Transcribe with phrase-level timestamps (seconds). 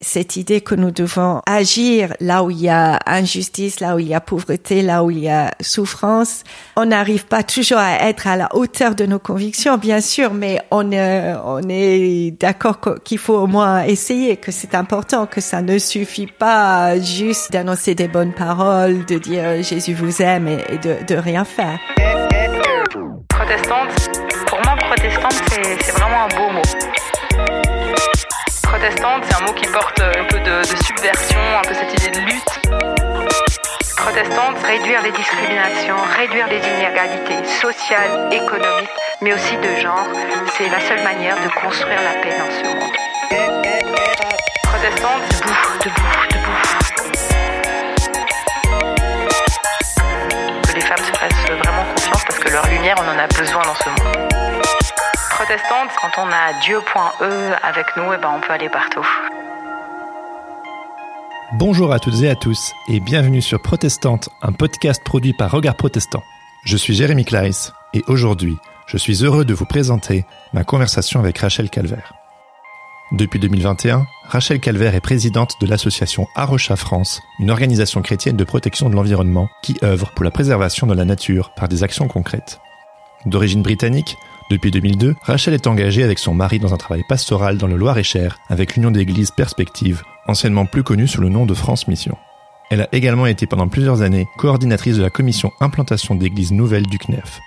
[0.00, 4.06] cette idée que nous devons agir là où il y a injustice, là où il
[4.06, 6.44] y a pauvreté, là où il y a souffrance.
[6.76, 10.60] On n'arrive pas toujours à être à la hauteur de nos convictions, bien sûr, mais
[10.70, 15.62] on, euh, on est d'accord qu'il faut au moins essayer, que c'est important, que ça
[15.62, 21.04] ne suffit pas juste d'annoncer des bonnes paroles, de dire Jésus vous aime et, de,
[21.06, 21.78] de rien faire.
[23.28, 24.10] Protestante,
[24.46, 27.17] pour moi, protestante, c'est vraiment un beau mot
[28.68, 32.20] protestante, c'est un mot qui porte un peu de, subversion, un peu cette idée de
[32.20, 32.60] lutte.
[33.96, 38.90] Protestante, réduire les discriminations, réduire les inégalités sociales, économiques,
[39.22, 40.06] mais aussi de genre,
[40.56, 42.92] c'est la seule manière de construire la paix dans ce monde.
[44.64, 45.54] Protestante, debout,
[45.84, 46.58] debout, debout.
[50.68, 53.62] Que les femmes se fassent vraiment confiance parce que leur lumière, on en a besoin
[53.62, 54.67] dans ce monde
[55.38, 59.06] protestante, quand on a Dieu.e avec nous, eh ben on peut aller partout.
[61.52, 65.76] Bonjour à toutes et à tous et bienvenue sur Protestante, un podcast produit par Regard
[65.76, 66.24] Protestant.
[66.64, 68.56] Je suis Jérémy Clarisse et aujourd'hui,
[68.88, 72.14] je suis heureux de vous présenter ma conversation avec Rachel Calvaire.
[73.12, 78.90] Depuis 2021, Rachel Calvaire est présidente de l'association Arocha France, une organisation chrétienne de protection
[78.90, 82.58] de l'environnement qui œuvre pour la préservation de la nature par des actions concrètes.
[83.24, 84.16] D'origine britannique,
[84.50, 88.38] depuis 2002, Rachel est engagée avec son mari dans un travail pastoral dans le Loir-et-Cher
[88.48, 92.16] avec l'Union d'églises Perspective, anciennement plus connue sous le nom de France Mission.
[92.70, 96.98] Elle a également été pendant plusieurs années coordinatrice de la commission implantation d'églises nouvelles du
[96.98, 97.40] CNEF.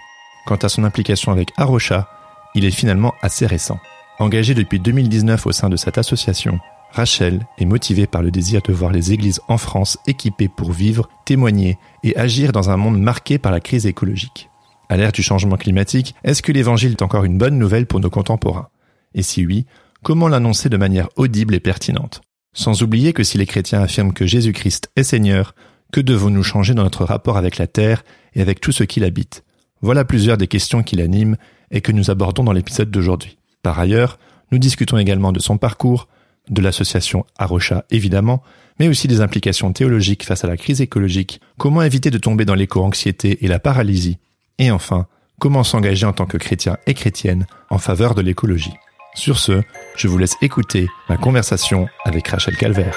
[0.45, 2.07] Quant à son implication avec Arocha,
[2.53, 3.79] il est finalement assez récent.
[4.19, 6.59] Engagée depuis 2019 au sein de cette association,
[6.91, 11.09] Rachel est motivée par le désir de voir les églises en France équipées pour vivre,
[11.25, 14.50] témoigner et agir dans un monde marqué par la crise écologique.
[14.91, 18.09] À l'ère du changement climatique, est-ce que l'évangile est encore une bonne nouvelle pour nos
[18.09, 18.67] contemporains?
[19.15, 19.65] Et si oui,
[20.03, 22.19] comment l'annoncer de manière audible et pertinente?
[22.53, 25.55] Sans oublier que si les chrétiens affirment que Jésus-Christ est Seigneur,
[25.93, 28.03] que devons-nous changer dans notre rapport avec la terre
[28.33, 29.45] et avec tout ce qui l'habite
[29.81, 31.37] Voilà plusieurs des questions qui l'animent
[31.71, 33.37] et que nous abordons dans l'épisode d'aujourd'hui.
[33.63, 34.19] Par ailleurs,
[34.51, 36.09] nous discutons également de son parcours,
[36.49, 38.43] de l'association Arocha évidemment,
[38.77, 42.55] mais aussi des implications théologiques face à la crise écologique, comment éviter de tomber dans
[42.55, 44.17] l'éco-anxiété et la paralysie,
[44.61, 45.07] et enfin,
[45.39, 48.75] comment s'engager en tant que chrétien et chrétienne en faveur de l'écologie?
[49.15, 49.63] Sur ce,
[49.97, 52.95] je vous laisse écouter ma conversation avec Rachel Calvaire.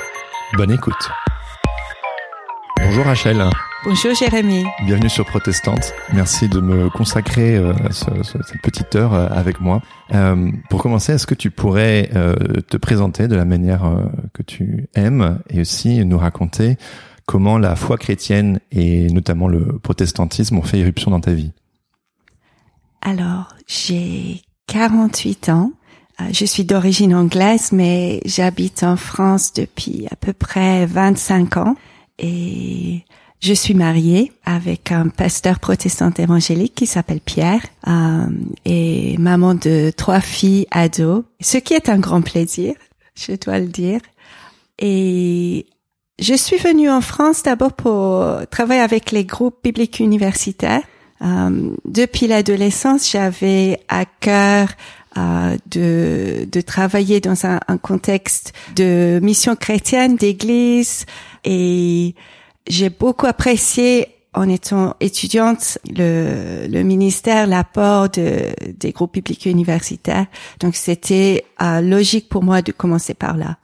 [0.58, 1.10] Bonne écoute.
[2.76, 3.42] Bonjour Rachel.
[3.82, 4.64] Bonjour Jérémy.
[4.84, 5.94] Bienvenue sur Protestante.
[6.12, 9.80] Merci de me consacrer euh, cette petite heure euh, avec moi.
[10.12, 12.10] Euh, pour commencer, est-ce que tu pourrais
[12.68, 13.90] te présenter de la manière
[14.34, 16.76] que tu aimes et aussi nous raconter
[17.26, 21.52] comment la foi chrétienne et notamment le protestantisme ont fait irruption dans ta vie
[23.00, 25.72] Alors, j'ai 48 ans.
[26.20, 31.76] Euh, je suis d'origine anglaise, mais j'habite en France depuis à peu près 25 ans
[32.18, 33.04] et
[33.40, 38.26] je suis mariée avec un pasteur protestant évangélique qui s'appelle Pierre euh,
[38.64, 42.74] et maman de trois filles ados, ce qui est un grand plaisir,
[43.14, 44.00] je dois le dire.
[44.78, 45.66] Et
[46.18, 50.82] je suis venue en France d'abord pour travailler avec les groupes bibliques universitaires.
[51.22, 54.68] Euh, depuis l'adolescence, j'avais à cœur
[55.16, 61.06] euh, de, travailler dans un, contexte de mission chrétienne, d'église,
[61.44, 62.14] et
[62.66, 70.26] j'ai beaucoup apprécié en étant étudiante le, ministère, l'apport de, des groupes bibliques universitaires.
[70.58, 73.58] Donc c'était euh, logique pour moi de commencer par là.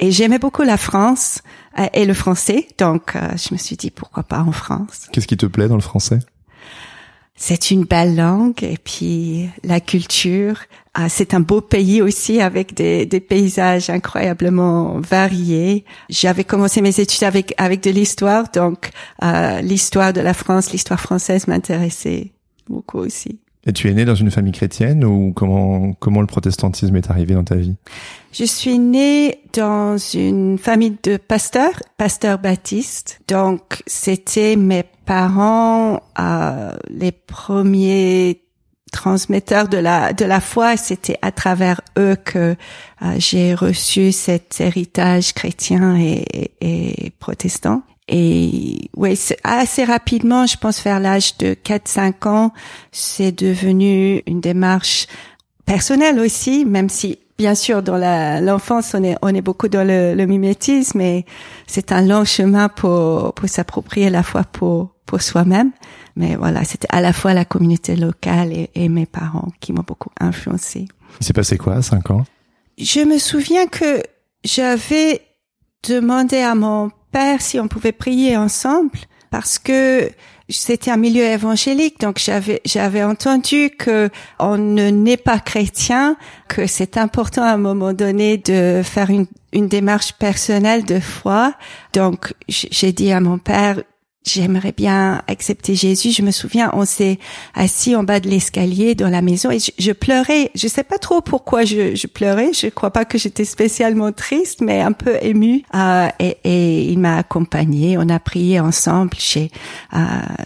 [0.00, 1.42] Et j'aimais beaucoup la France
[1.78, 5.08] euh, et le français, donc euh, je me suis dit pourquoi pas en France?
[5.12, 6.20] Qu'est-ce qui te plaît dans le français?
[7.36, 10.56] C'est une belle langue et puis la culture.
[10.98, 15.84] Euh, c'est un beau pays aussi avec des, des paysages incroyablement variés.
[16.08, 18.90] J'avais commencé mes études avec avec de l'histoire, donc
[19.62, 22.32] l'histoire de la France, l'histoire française m'intéressait
[22.68, 23.38] beaucoup aussi.
[23.66, 27.34] Et tu es née dans une famille chrétienne ou comment comment le protestantisme est arrivé
[27.34, 27.76] dans ta vie?
[28.32, 33.20] Je suis née dans une famille de pasteurs, pasteurs baptistes.
[33.28, 38.40] Donc c'était mes parents euh, les premiers
[38.92, 40.78] transmetteurs de la de la foi.
[40.78, 42.56] C'était à travers eux que
[43.02, 47.82] euh, j'ai reçu cet héritage chrétien et, et protestant.
[48.12, 49.14] Et ouais,
[49.44, 52.52] assez rapidement, je pense vers l'âge de 4-5 ans,
[52.90, 55.06] c'est devenu une démarche
[55.64, 57.96] personnelle aussi, même si bien sûr dans
[58.44, 61.24] l'enfance on est on est beaucoup dans le, le mimétisme, mais
[61.68, 65.70] c'est un long chemin pour pour s'approprier la foi pour pour soi-même.
[66.16, 69.84] Mais voilà, c'était à la fois la communauté locale et, et mes parents qui m'ont
[69.86, 70.88] beaucoup influencé.
[71.20, 72.24] Il s'est passé quoi à 5 ans?
[72.76, 74.02] Je me souviens que
[74.42, 75.22] j'avais
[75.88, 78.98] demandé à mon père si on pouvait prier ensemble
[79.30, 80.10] parce que
[80.48, 84.10] c'était un milieu évangélique, donc j'avais j'avais entendu que
[84.40, 86.16] on ne n'est pas chrétien,
[86.48, 91.54] que c'est important à un moment donné de faire une une démarche personnelle de foi.
[91.92, 93.82] Donc j'ai dit à mon père
[94.24, 96.10] j'aimerais bien accepter Jésus.
[96.10, 97.18] Je me souviens, on s'est
[97.54, 100.50] assis en bas de l'escalier dans la maison et je, pleurais.
[100.54, 102.52] Je sais pas trop pourquoi je, je pleurais.
[102.52, 105.62] Je crois pas que j'étais spécialement triste, mais un peu émue.
[105.74, 107.96] Euh, et, et, il m'a accompagnée.
[107.98, 109.12] On a prié ensemble.
[109.18, 109.50] J'ai
[109.94, 109.98] euh,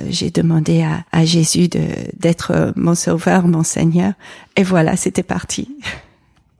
[0.08, 1.82] j'ai demandé à, à Jésus de
[2.18, 4.12] d'être mon sauveur, mon Seigneur.
[4.56, 5.68] Et voilà, c'était parti.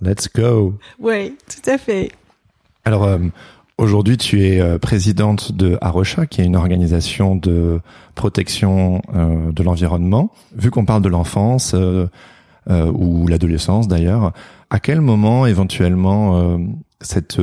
[0.01, 0.75] Let's go.
[0.99, 2.11] Oui, tout à fait.
[2.85, 3.19] Alors, euh,
[3.77, 7.81] Aujourd'hui, tu es euh, présidente de Arocha, qui est une organisation de
[8.15, 10.31] protection euh, de l'environnement.
[10.55, 12.07] Vu qu'on parle de l'enfance euh,
[12.69, 14.33] ou l'adolescence d'ailleurs,
[14.71, 16.59] à quel moment éventuellement
[17.01, 17.39] cette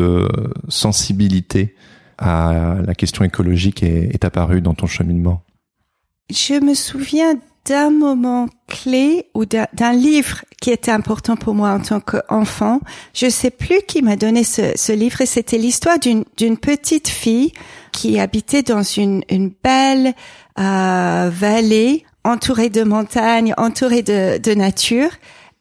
[0.68, 1.76] sensibilité
[2.18, 5.44] à la question écologique est, est apparue dans ton cheminement?
[6.32, 7.36] Je me souviens
[7.66, 12.80] d'un moment clé ou d'un livre qui était important pour moi en tant qu'enfant.
[13.14, 17.52] Je sais plus qui m'a donné ce, ce livre et c'était l'histoire d'une petite fille
[17.92, 20.14] qui habitait dans une, une belle
[20.60, 25.10] euh, vallée entourée de montagnes, entourée de, de nature.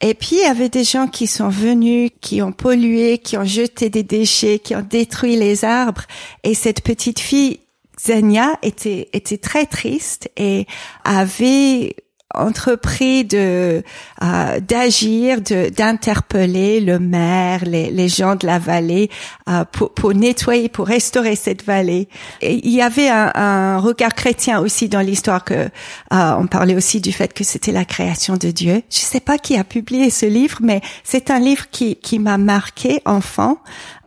[0.02, 3.44] Et puis, il y avait des gens qui sont venus, qui ont pollué, qui ont
[3.44, 6.02] jeté des déchets, qui ont détruit les arbres.
[6.42, 7.60] Et cette petite fille
[8.02, 10.66] Xenia était, était très triste et
[11.04, 11.96] avait
[12.34, 13.82] entrepris de
[14.22, 19.10] euh, d'agir, d'interpeller le maire, les, les gens de la vallée
[19.48, 22.08] euh, pour, pour nettoyer, pour restaurer cette vallée.
[22.42, 25.68] Il y avait un, un regard chrétien aussi dans l'histoire que euh,
[26.10, 28.82] on parlait aussi du fait que c'était la création de Dieu.
[28.90, 32.38] Je sais pas qui a publié ce livre, mais c'est un livre qui qui m'a
[32.38, 33.58] marqué enfant.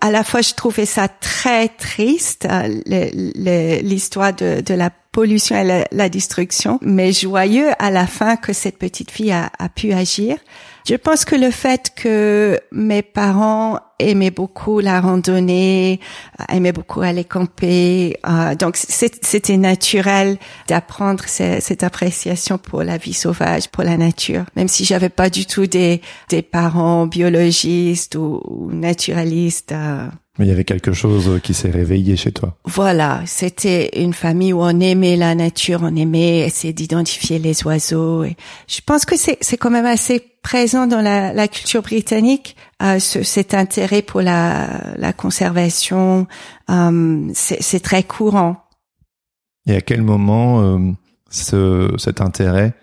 [0.02, 2.46] À la fois, je trouvais ça très triste,
[2.86, 8.78] l'histoire de, de la pollution et la, destruction, mais joyeux à la fin que cette
[8.78, 10.38] petite fille a, a pu agir.
[10.86, 16.02] Je pense que le fait que mes parents aimaient beaucoup la randonnée,
[16.50, 20.38] aimaient beaucoup aller camper, euh, donc c'était naturel
[20.68, 25.46] d'apprendre cette appréciation pour la vie sauvage, pour la nature, même si j'avais pas du
[25.46, 29.72] tout des, des parents biologistes ou, naturalistes.
[29.72, 30.08] Euh,
[30.40, 32.58] mais il y avait quelque chose qui s'est réveillé chez toi.
[32.66, 38.24] Voilà, c'était une famille où on aimait la nature, on aimait essayer d'identifier les oiseaux.
[38.24, 38.36] Et
[38.68, 43.00] je pense que c'est c'est quand même assez présent dans la, la culture britannique euh,
[43.00, 46.28] ce, cet intérêt pour la, la conservation.
[46.70, 48.58] Euh, c'est très courant.
[49.68, 50.92] Et à quel moment euh,
[51.30, 52.74] ce, cet intérêt,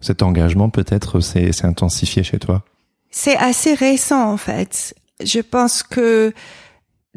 [0.00, 2.64] cet engagement peut-être s'est intensifié chez toi?
[3.10, 4.94] C'est assez récent en fait.
[5.24, 6.34] Je pense que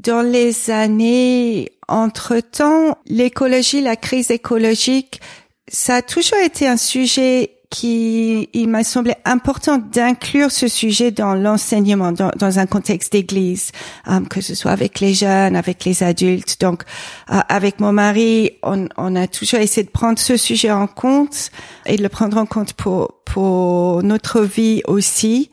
[0.04, 5.20] dans les années entre-temps, l'écologie, la crise écologique,
[5.68, 11.36] ça a toujours été un sujet qui, il m'a semblé important d'inclure ce sujet dans
[11.36, 13.72] l'enseignement, dans, dans, un contexte d'église,
[14.08, 16.60] euh, que ce soit avec les jeunes, avec les adultes.
[16.62, 16.84] Donc,
[17.32, 21.52] euh, avec mon mari, on, on, a toujours essayé de prendre ce sujet en compte
[21.86, 25.52] et de le prendre en compte pour, pour notre vie aussi.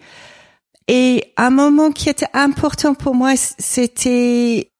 [0.88, 4.70] Et un moment qui était important pour moi, c'était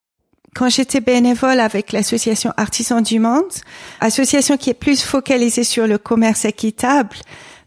[0.54, 3.52] quand j'étais bénévole avec l'association Artisans du Monde,
[4.00, 7.16] association qui est plus focalisée sur le commerce équitable.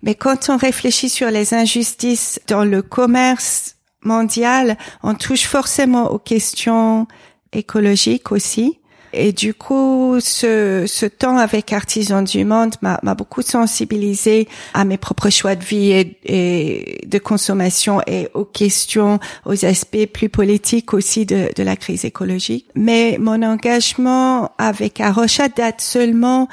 [0.02, 6.20] Mais quand on réfléchit sur les injustices dans le commerce mondial, on touche forcément aux
[6.20, 7.08] questions
[7.52, 8.79] écologiques aussi.
[9.14, 14.98] Et du coup, ce, ce temps avec Artisans du Monde m'a beaucoup sensibilisé à mes
[14.98, 20.94] propres choix de vie et, et, de consommation et aux questions, aux aspects plus politiques
[20.94, 22.68] aussi de, de la crise écologique.
[22.76, 26.48] Mais mon engagement avec Arocha date seulement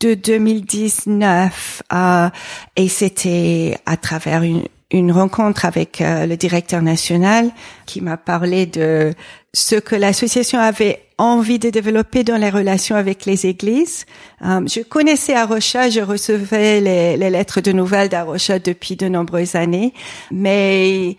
[0.00, 2.28] de 2019 euh,
[2.76, 7.50] et c'était à travers une, une rencontre avec euh, le directeur national
[7.86, 9.14] qui m'a parlé de
[9.54, 14.04] ce que l'association avait envie de développer dans les relations avec les églises.
[14.44, 19.94] Euh, je connaissais Arocha, je recevais les, lettres de nouvelles d'Arocha depuis de nombreuses années,
[20.32, 21.16] mais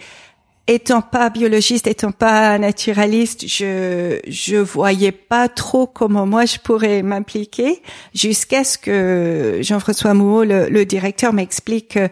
[0.68, 7.04] étant pas biologiste, étant pas naturaliste, je je voyais pas trop comment moi je pourrais
[7.04, 7.82] m'impliquer
[8.14, 12.10] jusqu'à ce que Jean-François Mouot, le, le directeur, m'explique que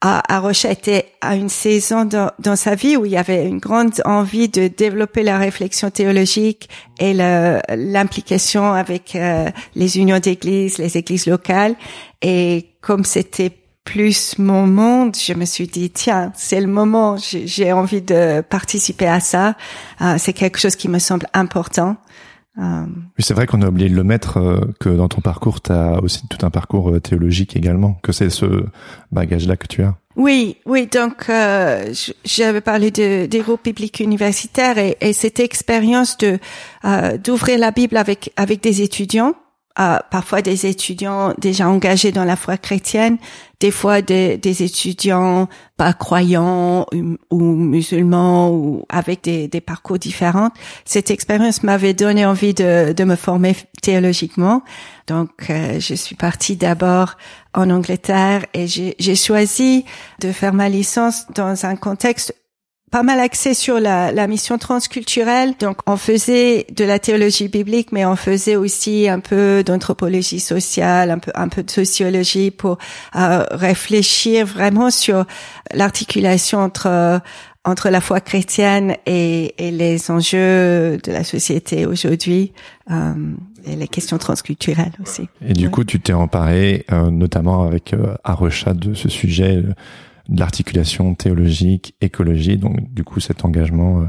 [0.00, 3.58] à, Rocha était à une saison dans, dans, sa vie où il y avait une
[3.58, 6.68] grande envie de développer la réflexion théologique
[7.00, 11.74] et l'implication avec euh, les unions d'églises, les églises locales.
[12.20, 13.50] Et comme c'était
[13.84, 19.06] plus mon monde, je me suis dit tiens, c'est le moment, j'ai envie de participer
[19.06, 19.54] à ça.
[20.00, 21.96] Euh, c'est quelque chose qui me semble important.
[22.58, 25.60] Euh, oui, c'est vrai qu'on a oublié de le mettre euh, que dans ton parcours,
[25.60, 28.64] tu as aussi tout un parcours euh, théologique également, que c'est ce
[29.10, 29.96] bagage-là que tu as.
[30.16, 30.86] Oui, oui.
[30.86, 31.28] Donc,
[32.24, 36.38] j'avais parlé de, des groupes bibliques universitaires et, et cette expérience de
[37.18, 39.34] d'ouvrir la Bible avec avec des étudiants
[39.74, 43.18] parfois des étudiants déjà engagés dans la foi chrétienne,
[43.60, 46.86] des fois des, des étudiants pas croyants
[47.30, 50.50] ou, musulmans ou avec des, des, parcours différents.
[50.84, 54.62] Cette expérience m'avait donné envie de, de, me former théologiquement.
[55.08, 57.16] Donc, euh, je suis partie d'abord
[57.52, 59.84] en Angleterre et j'ai choisi
[60.20, 62.34] de faire ma licence dans un contexte
[62.94, 65.54] pas mal axé sur la, la, mission transculturelle.
[65.58, 71.10] Donc, on faisait de la théologie biblique, mais on faisait aussi un peu d'anthropologie sociale,
[71.10, 72.78] un peu, un peu de sociologie pour
[73.16, 75.24] euh, réfléchir vraiment sur
[75.72, 77.20] l'articulation entre
[77.64, 82.52] entre la foi chrétienne et, et, les enjeux de la société aujourd'hui
[82.90, 83.14] euh,
[83.66, 85.28] et les questions transculturelles aussi.
[85.40, 89.72] Et du coup, tu t'es emparé euh, notamment avec euh, Arocha de ce sujet euh,
[90.28, 94.04] de l'articulation théologique, écologie, donc du coup cet engagement euh,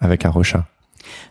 [0.00, 0.66] avec Arocha.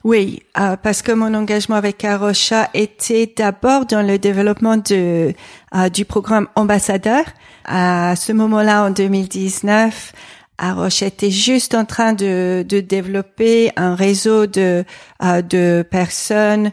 [0.03, 5.33] Oui, euh, parce que mon engagement avec Arocha était d'abord dans le développement de,
[5.75, 7.23] euh, du programme ambassadeur.
[7.65, 10.13] À ce moment-là, en 2019,
[10.57, 14.83] Arocha était juste en train de, de développer un réseau de,
[15.21, 16.71] de personnes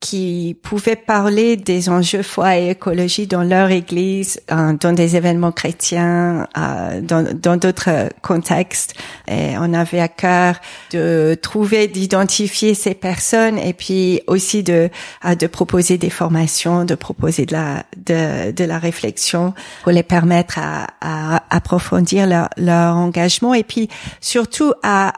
[0.00, 5.52] qui pouvaient parler des enjeux foi et écologie dans leur église, euh, dans des événements
[5.52, 8.94] chrétiens, euh, dans d'autres contextes.
[9.28, 10.56] Et on avait à cœur
[10.90, 14.88] de trouver, d'identifier ces personnes et puis aussi de
[15.26, 19.52] euh, de proposer des formations, de proposer de la de, la réflexion
[19.82, 23.88] pour les permettre à, à approfondir leur, leur engagement et puis
[24.20, 25.12] surtout à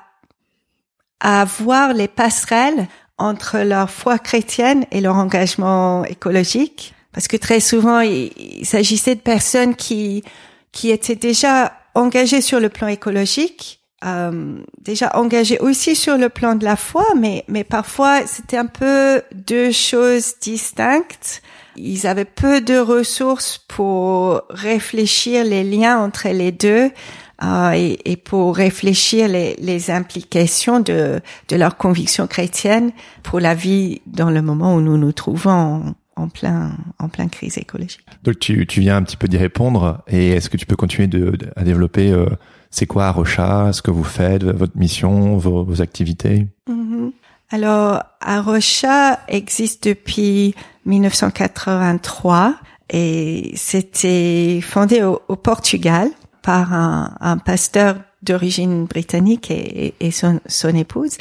[1.21, 2.89] à voir les passerelles
[3.19, 9.21] entre leur foi chrétienne et leur engagement écologique, parce que très souvent il, s'agissait de
[9.21, 10.23] personnes qui
[10.73, 16.55] qui étaient déjà engagées sur le plan écologique, euh, déjà engagées aussi sur le plan
[16.55, 21.43] de la foi, mais mais parfois c'était un peu deux choses distinctes.
[21.77, 26.91] Ils avaient peu de ressources pour réfléchir les liens entre les deux.
[27.43, 32.93] Euh, et, et, pour réfléchir les, les implications de, de leur conviction chrétienne
[33.25, 37.59] pour la vie dans le moment où nous nous trouvons en, plein en plein crise
[37.59, 38.07] écologique.
[38.23, 41.09] Donc tu, tu viens un petit peu d'y répondre et est-ce que tu peux continuer
[41.09, 42.27] de, à développer euh,
[42.71, 46.47] c'est quoi Arocha, ce que vous faites, votre mission, vos, vos activités?
[46.71, 47.11] Mm-hmm.
[47.51, 50.55] Alors Arocha existe depuis
[50.87, 52.55] 1983
[52.91, 56.09] et c'était fondé au, au Portugal
[56.43, 61.17] par un, un pasteur d'origine britannique et, et son, son, épouse.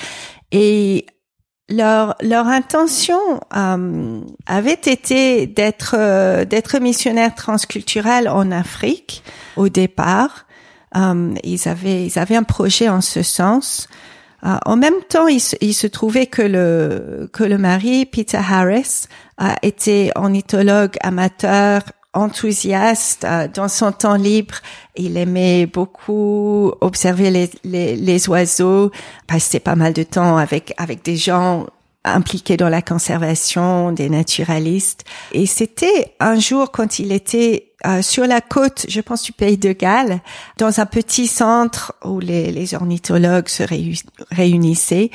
[0.52, 1.06] Et
[1.70, 3.20] leur, leur intention
[3.56, 9.24] euh, avait été d'être euh, d'être missionnaire transculturel en Afrique
[9.56, 10.46] au départ.
[10.96, 13.88] Euh, ils avaient ils avaient un projet en ce sens.
[14.44, 18.38] Euh, en même temps, il se, il se, trouvait que le que le mari Peter
[18.38, 19.06] Harris
[19.64, 21.82] était ornithologue amateur
[22.14, 24.56] enthousiaste euh, dans son temps libre.
[24.96, 28.92] Il aimait beaucoup observer les, les, les, oiseaux,
[29.28, 31.68] passer pas mal de temps avec avec des gens
[32.04, 35.06] impliqués dans la conservation, des naturalistes.
[35.34, 39.58] Et c'était un jour quand il était euh, sur la côte, je pense du pays
[39.58, 40.20] de Galles,
[40.58, 43.64] dans un petit centre où les, les ornithologues se
[44.32, 45.10] réunissaient.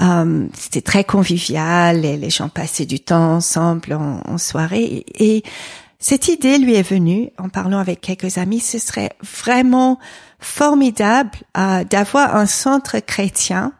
[0.00, 5.04] Euh, c'était très convivial et les gens passaient du temps ensemble en, en soirée.
[5.18, 5.42] Et,
[6.02, 8.58] cette idée lui est venue en parlant avec quelques amis.
[8.58, 10.00] Ce serait vraiment
[10.40, 13.72] formidable euh, d'avoir un centre chrétien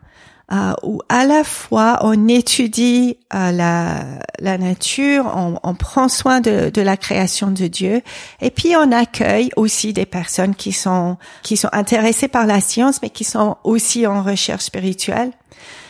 [0.52, 4.04] euh, où à la fois on étudie euh, la,
[4.38, 8.02] la nature, on, on, prend soin de, de la création de Dieu,
[8.40, 13.02] et puis on accueille aussi des personnes qui sont qui sont intéressées par la science,
[13.02, 15.32] mais qui sont aussi en recherche spirituelle.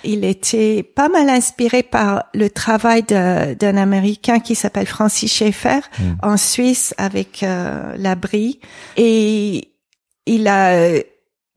[0.05, 6.13] Il était pas mal inspiré par le travail d'un Américain qui s'appelle Francis Schaeffer hmm.
[6.23, 8.61] en Suisse avec euh, l'abri.
[8.97, 9.73] Et
[10.27, 11.01] il a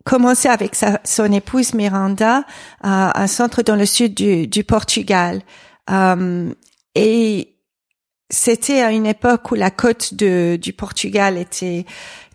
[0.06, 2.44] commencé avec sa, son épouse Miranda
[2.82, 5.42] à un centre dans le sud du, du Portugal.
[5.90, 6.54] Um,
[6.94, 7.56] et
[8.30, 11.86] c'était à une époque où la côte de, du Portugal était,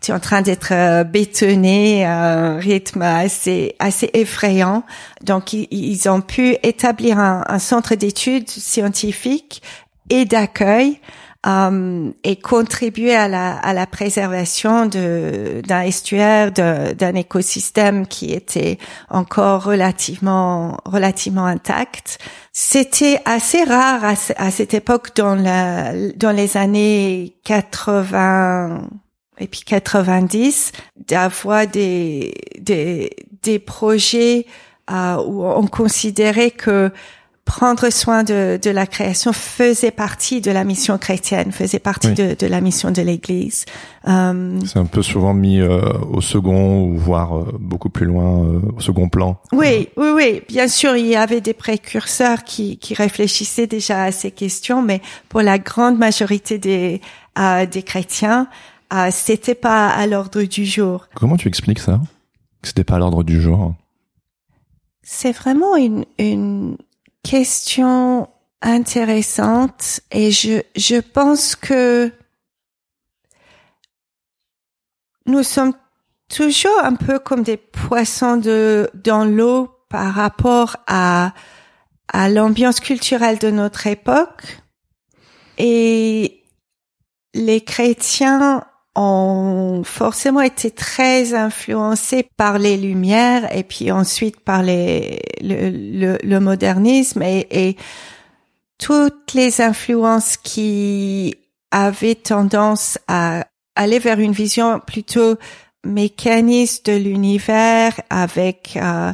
[0.01, 4.83] était en train d'être euh, bétonnée à un rythme assez, assez effrayant.
[5.23, 9.61] Donc, ils, ont pu établir un, un centre d'études scientifiques
[10.09, 10.99] et d'accueil
[11.45, 18.79] euh, et contribuer à la, à la préservation d'un estuaire, d'un écosystème qui était
[19.09, 22.17] encore relativement, relativement intact.
[22.53, 28.87] C'était assez rare à, à, cette époque dans, la, dans les années 80
[29.41, 30.71] et puis 90
[31.07, 33.09] d'avoir des, des,
[33.43, 34.45] des projets
[34.89, 36.91] euh, où on considérait que
[37.51, 42.33] prendre soin de, de, la création faisait partie de la mission chrétienne, faisait partie de,
[42.37, 43.65] de, la mission de l'Église.
[44.07, 45.81] Euh, c'est un peu souvent mis euh,
[46.11, 49.37] au second ou voire euh, beaucoup plus loin au second plan.
[49.51, 50.41] Oui, oui, oui.
[50.47, 55.01] Bien sûr, il y avait des précurseurs qui, qui réfléchissaient déjà à ces questions, mais
[55.27, 57.01] pour la grande majorité des,
[57.69, 58.47] des chrétiens,
[59.11, 61.07] c'était pas à l'ordre du jour.
[61.15, 62.01] Comment tu expliques ça?
[62.61, 63.73] Que c'était pas à l'ordre du jour
[65.01, 66.77] C'est vraiment une, une
[67.23, 68.27] question
[68.61, 72.11] intéressante et je, je pense que
[75.25, 75.73] nous sommes
[76.27, 81.33] toujours un peu comme des poissons de, dans l'eau par rapport à,
[82.11, 84.59] à l'ambiance culturelle de notre époque.
[85.57, 86.43] Et
[87.33, 95.21] les chrétiens ont forcément été très influencés par les Lumières et puis ensuite par les,
[95.41, 97.77] le, le, modernisme et, et,
[98.77, 101.35] toutes les influences qui
[101.69, 103.45] avaient tendance à
[103.75, 105.37] aller vers une vision plutôt
[105.85, 109.13] mécaniste de l'univers avec euh,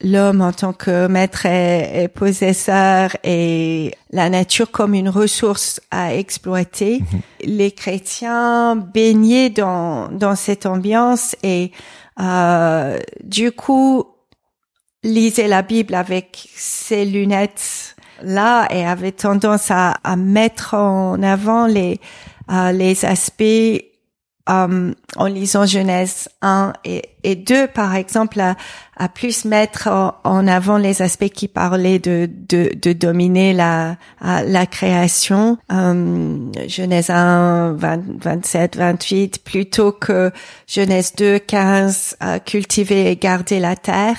[0.00, 7.00] l'homme en tant que maître et, possesseur et la nature comme une ressource à exploiter.
[7.00, 7.20] Mhm.
[7.44, 11.72] Les chrétiens baignaient dans, dans cette ambiance et
[12.20, 14.04] euh, du coup
[15.02, 21.66] lisaient la Bible avec ces lunettes là et avaient tendance à, à mettre en avant
[21.66, 22.00] les,
[22.50, 23.87] euh, les aspects
[24.50, 29.88] euh, en lisant Genèse 1 et, et 2, par exemple, à, plus mettre
[30.24, 32.28] en, avant les aspects qui parlaient de,
[32.92, 33.96] dominer la,
[34.66, 35.58] création.
[35.70, 40.32] Euh, Genèse 1, 27, 28, plutôt que
[40.66, 44.16] Genèse 2, 15, euh, cultiver et garder la terre.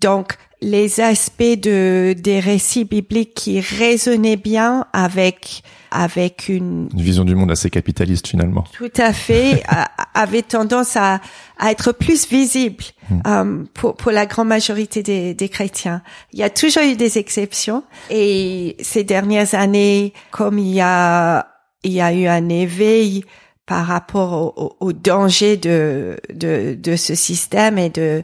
[0.00, 5.62] Donc, les aspects de des récits bibliques qui résonnaient bien avec
[5.96, 6.90] avec une...
[6.92, 8.64] une vision du monde assez capitaliste finalement.
[8.72, 9.62] Tout à fait,
[10.14, 11.20] avait tendance à,
[11.58, 13.20] à, être plus visible hmm.
[13.26, 16.02] euh, pour, pour la grande majorité des, des, chrétiens.
[16.34, 21.48] Il y a toujours eu des exceptions et ces dernières années, comme il y a
[21.82, 23.24] il y a eu un éveil
[23.64, 28.22] par rapport au, au, danger de, de, de, ce système et de,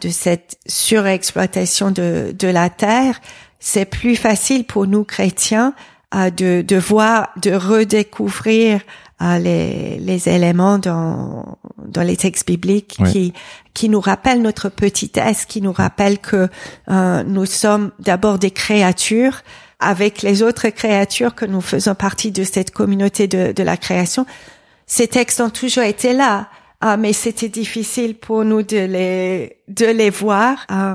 [0.00, 3.20] de cette surexploitation de, de la terre,
[3.60, 5.74] c'est plus facile pour nous chrétiens
[6.12, 8.80] de, de voir, de redécouvrir
[9.20, 13.32] les, les éléments dans, dans les textes bibliques qui,
[13.74, 16.48] qui nous rappellent notre petitesse, qui nous rappellent que
[16.88, 19.42] euh, nous sommes d'abord des créatures
[19.80, 24.24] avec les autres créatures que nous faisons partie de cette communauté de, de la création.
[24.86, 26.48] Ces textes ont toujours été là.
[26.80, 30.64] Ah, mais c'était difficile pour nous de les de les voir.
[30.70, 30.94] Euh,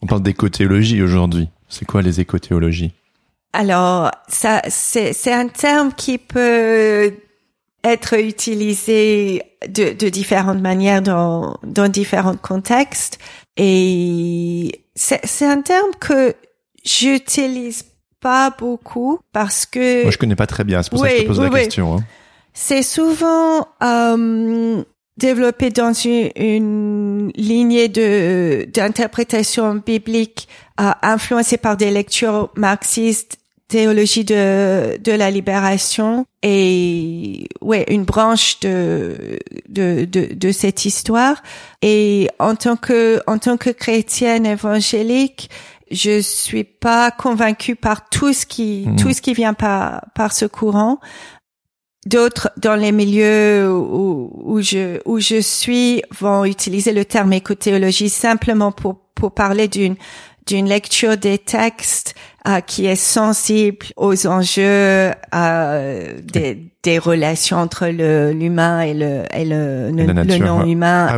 [0.00, 1.50] On parle d'écothéologie aujourd'hui.
[1.68, 2.92] C'est quoi les écothéologies?
[3.58, 7.12] Alors, ça, c'est, c'est un terme qui peut
[7.82, 13.18] être utilisé de, de différentes manières dans, dans différents contextes.
[13.56, 16.36] Et c'est, c'est un terme que
[16.84, 17.84] j'utilise
[18.20, 20.02] pas beaucoup parce que...
[20.02, 21.96] Moi, je connais pas très bien, c'est pour ça que je te pose la question.
[21.96, 22.04] Hein.
[22.54, 24.84] C'est souvent euh,
[25.16, 30.46] développé dans une, une lignée de d'interprétation biblique
[30.80, 38.60] euh, influencée par des lectures marxistes théologie de de la libération et ouais une branche
[38.60, 41.42] de de de, de cette histoire
[41.82, 45.50] et en tant que en tant que chrétienne évangélique
[45.90, 48.96] je suis pas convaincue par tout ce qui mmh.
[48.96, 50.98] tout ce qui vient par par ce courant
[52.06, 58.08] D'autres dans les milieux où, où, je où je suis vont utiliser le terme écothéologie
[58.08, 59.96] simplement pour pour parler d'une
[60.46, 62.14] d'une lecture des textes
[62.48, 69.44] euh, qui est sensible aux enjeux euh, des, des relations entre l'humain et le et
[69.44, 71.16] le, le, non humain ah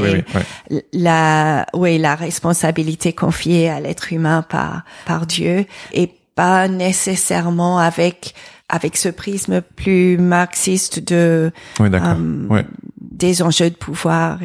[0.70, 7.78] et la oui la responsabilité confiée à l'être humain par par Dieu et pas nécessairement
[7.78, 8.34] avec
[8.68, 12.62] avec ce prisme plus marxiste de oui, euh,
[13.00, 14.38] des enjeux de pouvoir.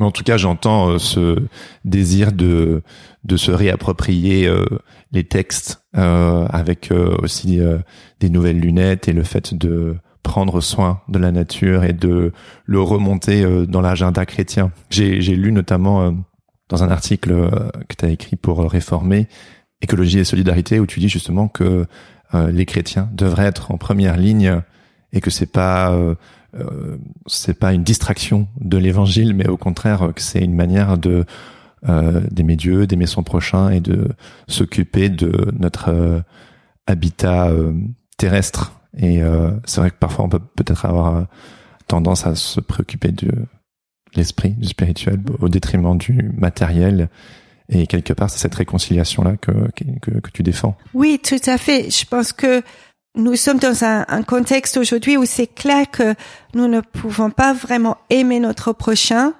[0.00, 1.36] Mais en tout cas, j'entends ce
[1.84, 2.82] désir de
[3.22, 4.50] de se réapproprier
[5.12, 6.90] les textes avec
[7.22, 7.60] aussi
[8.18, 12.32] des nouvelles lunettes et le fait de prendre soin de la nature et de
[12.64, 14.72] le remonter dans l'agenda chrétien.
[14.88, 16.14] J'ai lu notamment
[16.70, 17.50] dans un article
[17.88, 19.28] que tu as écrit pour Réformer
[19.80, 21.86] écologie et solidarité où tu dis justement que
[22.34, 24.60] euh, les chrétiens devraient être en première ligne
[25.12, 25.92] et que c'est pas
[26.54, 30.98] euh, euh, c'est pas une distraction de l'évangile mais au contraire que c'est une manière
[30.98, 31.24] de
[32.30, 34.10] d'aimer Dieu, d'aimer son prochain et de
[34.48, 36.22] s'occuper de notre
[36.86, 37.50] habitat
[38.18, 39.22] terrestre et
[39.64, 41.26] c'est vrai que parfois on peut peut-être avoir
[41.86, 43.32] tendance à se préoccuper de
[44.14, 47.08] l'esprit, du spirituel au détriment du matériel
[47.70, 49.52] et quelque part, c'est cette réconciliation-là que,
[50.02, 50.76] que, que, tu défends.
[50.92, 51.88] Oui, tout à fait.
[51.88, 52.62] Je pense que
[53.14, 56.14] nous sommes dans un, contexte aujourd'hui où c'est clair que
[56.54, 59.34] nous ne pouvons pas vraiment aimer notre prochain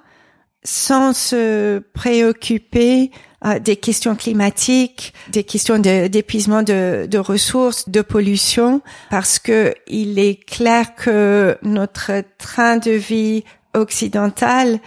[0.63, 3.11] sans se préoccuper
[3.45, 10.35] euh, des questions climatiques, des questions d'épuisement de, ressources, de pollution, parce que il est
[10.45, 14.79] clair que notre train de vie occidental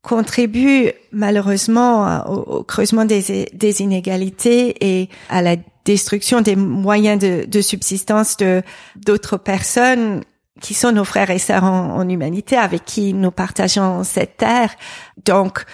[0.00, 8.36] contribue malheureusement au, creusement des, inégalités et à la destruction des moyens de, de subsistance
[8.36, 8.62] de
[8.96, 10.22] d'autres personnes
[10.60, 14.70] qui sont nos frères et sœurs en, en, humanité avec qui nous partageons cette terre.
[15.24, 15.64] Donc,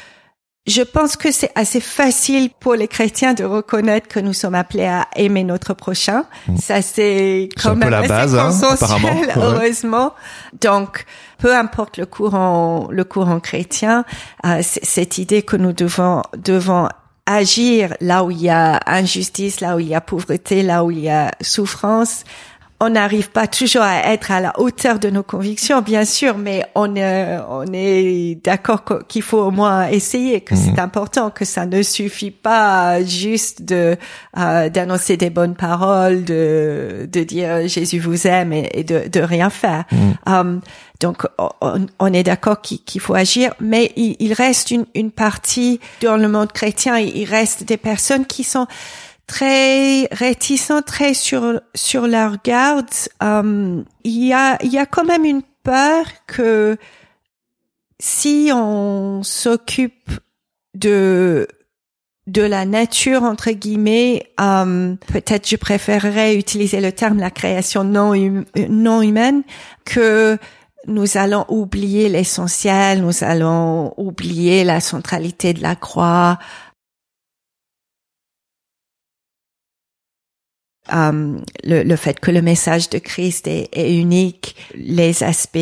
[0.66, 4.86] je pense que c'est assez facile pour les chrétiens de reconnaître que nous sommes appelés
[4.86, 6.24] à aimer notre prochain.
[6.48, 6.56] Mm.
[6.56, 8.50] Ça, c'est quand même la base, hein,
[9.36, 10.14] heureusement.
[10.62, 11.04] Donc,
[11.38, 14.06] peu importe le courant, le courant chrétien,
[14.46, 16.88] euh, cette idée que nous devons, devons
[17.26, 20.90] agir là où il y a injustice, là où il y a pauvreté, là où
[20.90, 22.24] il y a souffrance,
[22.84, 26.66] on n'arrive pas toujours à être à la hauteur de nos convictions, bien sûr, mais
[26.74, 30.80] on, euh, on est d'accord qu'il faut au moins essayer, que c'est mhm.
[30.80, 33.96] important, que ça ne suffit pas juste de
[34.36, 39.48] euh, d'annoncer des bonnes paroles, de de dire Jésus vous aime et, de de rien
[39.48, 39.84] faire.
[39.90, 40.14] Mhm.
[40.26, 40.60] Um,
[41.00, 41.26] donc
[41.98, 46.28] on, est d'accord qu'il faut agir, mais il, il reste une, une partie dans le
[46.28, 48.66] monde chrétien, il reste des personnes qui sont
[49.26, 52.87] très réticents, très sur sur leur garde.
[53.22, 56.76] Euh, il y a il y a quand même une peur que
[58.00, 60.10] si on s'occupe
[60.74, 61.48] de
[62.26, 68.10] de la nature entre guillemets, euh, peut-être je préférerais utiliser le terme la création non
[68.10, 69.42] hum, non humaine
[69.84, 70.38] que
[70.87, 76.38] nous allons oublier l'essentiel, nous allons oublier la centralité de la croix,
[80.92, 85.56] Um, le, le, fait que le message de Christ est, est, unique, les aspects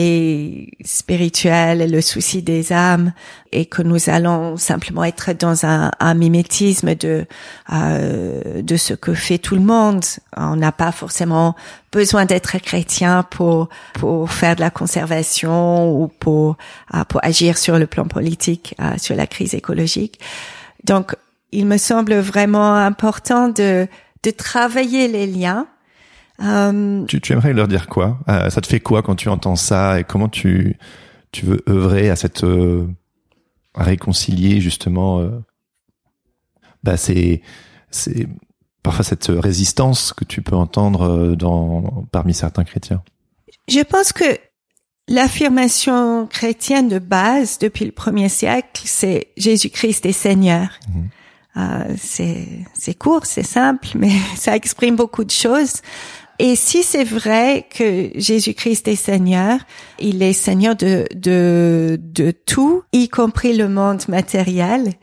[0.84, 3.12] spirituels, le souci des âmes,
[3.52, 7.26] et que nous allons simplement être dans un, un mimétisme de
[7.72, 10.04] euh, de ce que fait tout le monde.
[10.36, 11.54] On n'a pas forcément
[11.92, 16.56] besoin d'être chrétien pour pour faire de la conservation ou pour
[16.94, 20.18] euh, pour agir sur le plan politique euh, sur la crise écologique.
[20.82, 21.14] Donc,
[21.52, 23.86] il me semble vraiment important de
[24.22, 25.66] de travailler les liens.
[26.40, 28.18] Euh, tu, tu, aimerais leur dire quoi?
[28.28, 30.00] Euh, Ça te fait quoi quand tu entends ça?
[30.00, 30.76] Et comment tu
[31.30, 32.86] tu veux œuvrer à cette euh,
[33.74, 35.30] à réconcilier justement euh,
[36.84, 37.40] bah c'est
[37.90, 38.28] c'est
[38.82, 43.02] parfois cette résistance que tu peux entendre euh, dans parmi certains chrétiens?
[43.68, 44.38] Je pense que
[45.08, 50.68] l'affirmation chrétienne de base depuis le premier siècle, c'est Jésus-Christ est Seigneur.
[50.88, 51.00] Mmh.
[51.56, 55.82] Euh, c'est court, c'est simple, mais ça exprime beaucoup de choses.
[56.38, 59.60] Et si c'est vrai que Jésus-Christ est Seigneur,
[59.98, 64.94] il est Seigneur de, de, de tout, y compris le monde matériel.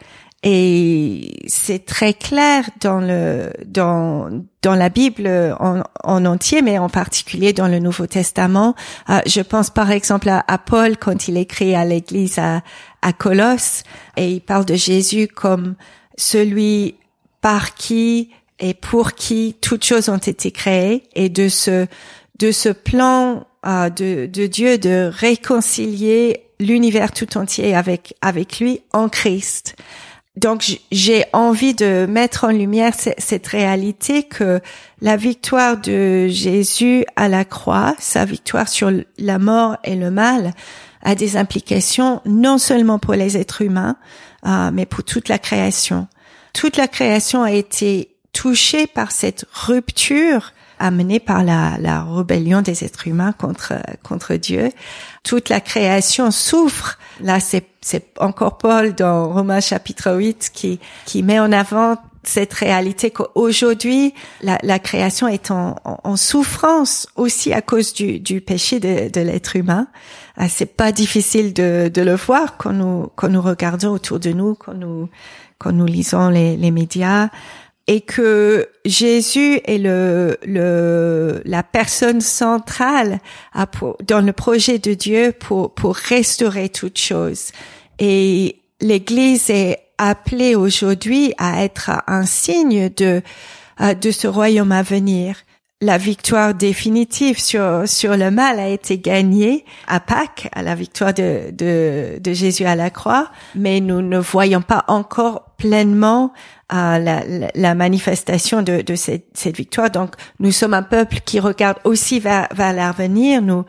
[0.42, 4.30] Et c'est très clair dans le dans
[4.62, 5.28] dans la Bible
[5.60, 8.74] en, en entier, mais en particulier dans le Nouveau Testament.
[9.10, 12.62] Euh, je pense par exemple à, à, Paul quand il écrit à l'Église à,
[13.02, 13.84] à Colosse
[14.16, 15.76] et il parle de Jésus comme
[16.20, 16.96] celui
[17.42, 18.30] par qui
[18.60, 21.88] et pour qui toutes choses ont été créées et de ce
[22.40, 28.82] de ce plan euh, de, de Dieu de réconcilier l'univers tout entier avec avec lui
[28.92, 29.76] en Christ.
[30.36, 34.62] Donc j'ai envie de mettre en lumière cette réalité que
[35.02, 40.54] la victoire de Jésus à la croix, sa victoire sur la mort et le mal,
[41.02, 43.98] a des implications non seulement pour les êtres humains,
[44.46, 46.08] euh, mais pour toute la création.
[46.54, 52.86] Toute la création a été touchée par cette rupture amené par la, la rébellion des
[52.86, 54.72] êtres humains contre contre Dieu.
[55.24, 56.98] Toute la création souffre.
[57.20, 62.54] Là, c'est c'est encore Paul dans Romains chapitre 8 qui qui met en avant cette
[62.54, 68.80] réalité qu'aujourd'hui la, la, création est en, en, souffrance aussi à cause du, du péché
[68.80, 69.88] de, de l'être humain.
[70.36, 74.32] Ah, c'est pas difficile de, de le voir quand nous quand nous regardons autour de
[74.32, 75.10] nous, quand nous
[75.58, 77.30] quand nous lisons les, les médias
[77.88, 83.20] et que Jésus est le, le la personne centrale
[83.54, 83.66] à,
[84.08, 87.52] dans le projet de Dieu pour pour restaurer toute chose.
[87.98, 93.22] Et l'Église est appelée aujourd'hui à être un signe de
[93.82, 95.36] euh, de ce royaume à venir.
[95.82, 101.14] La victoire définitive sur sur le mal a été gagnée à Pâques, à la victoire
[101.14, 106.34] de de, de Jésus à la croix, mais nous ne voyons pas encore pleinement
[106.70, 107.24] à la,
[107.56, 109.90] la, manifestation de, de cette, cette, victoire.
[109.90, 113.42] Donc, nous sommes un peuple qui regarde aussi vers, vers l'avenir.
[113.42, 113.66] Nous,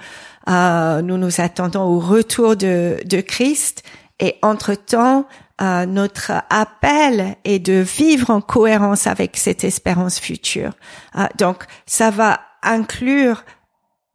[0.49, 3.83] euh, nous nous attendons au retour de, de Christ.
[4.21, 5.27] Et entre-temps,
[5.61, 10.73] euh, notre appel est de vivre en cohérence avec cette espérance future.
[11.17, 13.45] Euh, donc, ça va inclure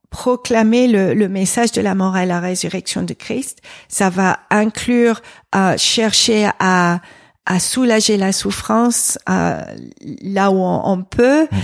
[0.09, 3.61] proclamer le, le, message de la mort et la résurrection de Christ.
[3.89, 5.21] Ça va inclure
[5.55, 7.01] euh, chercher à
[7.45, 9.61] à soulager la souffrance euh,
[10.21, 11.43] là où on, peut.
[11.43, 11.57] Mm.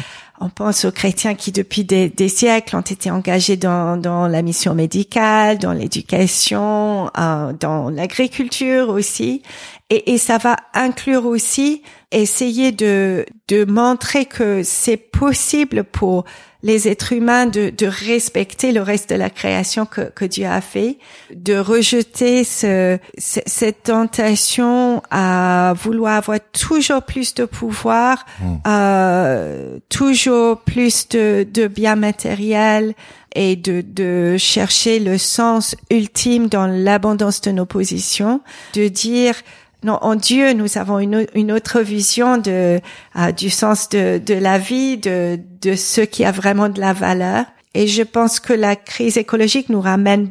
[0.44, 4.74] On pense aux chrétiens qui, depuis des, siècles, ont été engagés dans, dans la mission
[4.74, 9.44] médicale, dans l'éducation, euh, dans l'agriculture aussi.
[9.92, 11.82] Et, et, ça va inclure aussi
[12.14, 16.24] essayer de, de montrer que c'est possible pour
[16.64, 20.62] les êtres humains de, de, respecter le reste de la création que, que Dieu a
[20.62, 20.98] fait,
[21.34, 28.56] de rejeter ce, cette tentation à vouloir avoir toujours plus de pouvoir, mmh.
[28.68, 32.94] euh, toujours plus de, de biens matériels
[33.36, 38.42] et de, de chercher le sens ultime dans l'abondance de nos positions,
[38.74, 39.36] de dire
[39.84, 42.80] non, en Dieu, nous avons une, une autre vision de
[43.16, 46.94] euh, du sens de, de la vie, de, de ce qui a vraiment de la
[46.94, 47.46] valeur.
[47.74, 50.30] Et je pense que la crise écologique nous ramène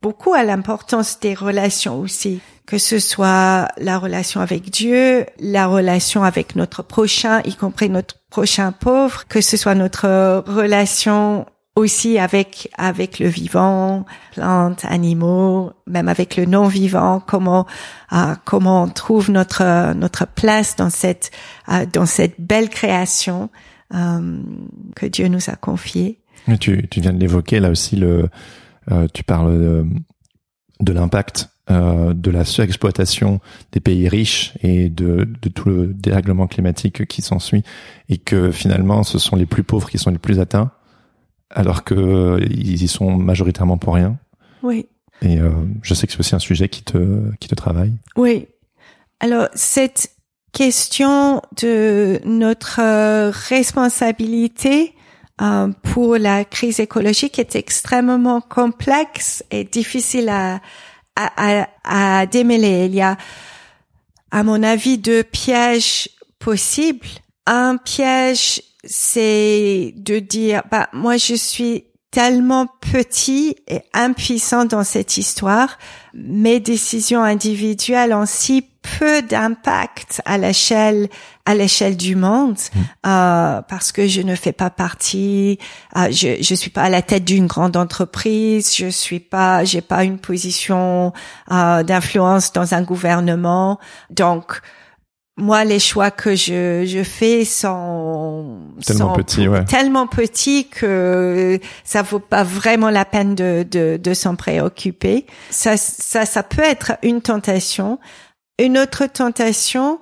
[0.00, 6.22] beaucoup à l'importance des relations aussi, que ce soit la relation avec Dieu, la relation
[6.22, 11.46] avec notre prochain, y compris notre prochain pauvre, que ce soit notre relation
[11.78, 17.66] aussi avec avec le vivant, plantes, animaux, même avec le non vivant, comment
[18.12, 21.30] euh, comment on trouve notre notre place dans cette
[21.68, 23.50] euh, dans cette belle création
[23.94, 24.40] euh,
[24.96, 26.18] que Dieu nous a confiée.
[26.60, 28.28] Tu tu viens de l'évoquer là aussi le
[28.90, 29.86] euh, tu parles de,
[30.80, 33.40] de l'impact euh, de la surexploitation
[33.72, 37.62] des pays riches et de, de tout le dérèglement climatique qui s'ensuit
[38.08, 40.70] et que finalement ce sont les plus pauvres qui sont les plus atteints
[41.50, 44.18] alors que euh, ils y sont majoritairement pour rien.
[44.62, 44.86] Oui.
[45.22, 45.50] Et euh,
[45.82, 47.92] je sais que c'est aussi un sujet qui te qui te travaille.
[48.16, 48.46] Oui.
[49.20, 50.12] Alors cette
[50.52, 54.94] question de notre euh, responsabilité
[55.40, 60.60] euh, pour la crise écologique est extrêmement complexe et difficile à,
[61.16, 62.86] à, à, à démêler.
[62.86, 63.16] Il y a,
[64.30, 66.08] à mon avis, deux pièges
[66.38, 67.06] possibles.
[67.46, 75.18] Un piège c'est de dire, bah, moi, je suis tellement petit et impuissant dans cette
[75.18, 75.78] histoire.
[76.14, 78.64] Mes décisions individuelles ont si
[78.98, 81.08] peu d'impact à l'échelle
[81.44, 82.80] à l'échelle du monde mmh.
[83.06, 85.58] euh, parce que je ne fais pas partie
[85.96, 89.80] euh, je je suis pas à la tête d'une grande entreprise je suis pas j'ai
[89.80, 91.12] pas une position
[91.50, 93.78] euh, d'influence dans un gouvernement
[94.10, 94.62] donc
[95.38, 99.64] moi, les choix que je, je fais sont tellement petits, ouais.
[99.64, 105.26] tellement petits que ça vaut pas vraiment la peine de, de, de s'en préoccuper.
[105.50, 108.00] Ça, ça, ça peut être une tentation.
[108.58, 110.00] Une autre tentation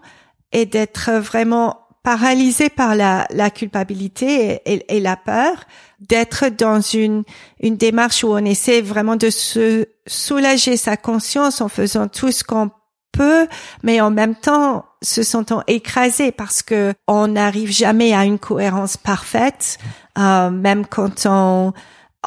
[0.53, 5.65] est d'être vraiment paralysé par la, la culpabilité et, et la peur,
[6.01, 7.25] d'être dans une,
[7.61, 12.43] une démarche où on essaie vraiment de se soulager sa conscience en faisant tout ce
[12.43, 12.71] qu'on
[13.13, 13.49] peut,
[13.83, 18.97] mais en même temps se sentant écrasés parce que on n'arrive jamais à une cohérence
[18.97, 19.79] parfaite,
[20.19, 21.73] euh, même quand on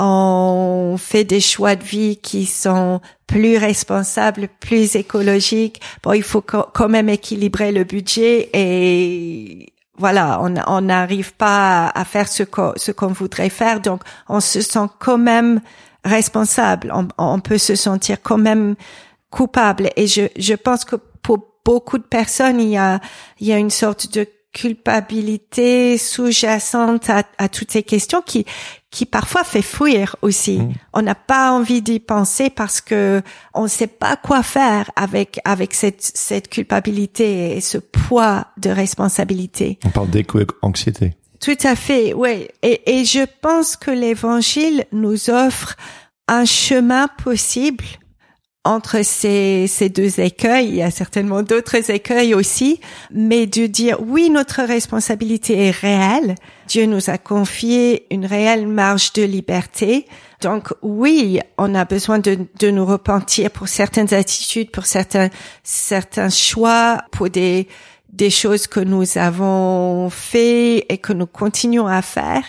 [0.01, 5.81] on fait des choix de vie qui sont plus responsables, plus écologiques.
[6.03, 12.29] Bon, il faut quand même équilibrer le budget et voilà, on n'arrive pas à faire
[12.29, 15.59] ce qu'on ce qu'on voudrait faire, donc on se sent quand même
[16.05, 16.93] responsable.
[16.95, 18.75] On, on peut se sentir quand même
[19.29, 19.89] coupable.
[19.95, 20.95] Et je, je pense que
[21.65, 22.99] beaucoup de personnes, il y a,
[23.39, 28.45] il y a une sorte de culpabilité sous-jacente à, à, toutes ces questions qui
[28.89, 30.57] qui parfois fait fuir aussi.
[30.57, 30.73] Mm.
[30.93, 33.21] On n'a pas envie d'y penser parce que
[33.53, 38.71] on ne sait pas quoi faire avec avec cette cette culpabilité et ce poids de
[38.71, 39.77] responsabilité.
[39.85, 41.13] On parle d'éco-anxiété.
[41.39, 42.47] Tout à fait, oui.
[42.63, 45.77] Et, et je pense que l'Évangile nous offre
[46.27, 47.85] un chemin possible
[48.65, 53.97] entre ces, ces deux écueils, il y a certainement d'autres écueils aussi, mais de dire
[54.01, 56.35] oui, notre responsabilité est réelle.
[56.67, 60.05] Dieu nous a confié une réelle marge de liberté.
[60.41, 65.29] Donc oui, on a besoin de, de nous repentir pour certaines attitudes, pour certains,
[65.63, 67.67] certains choix, pour des,
[68.11, 72.43] des choses que nous avons fait et que nous continuons à faire.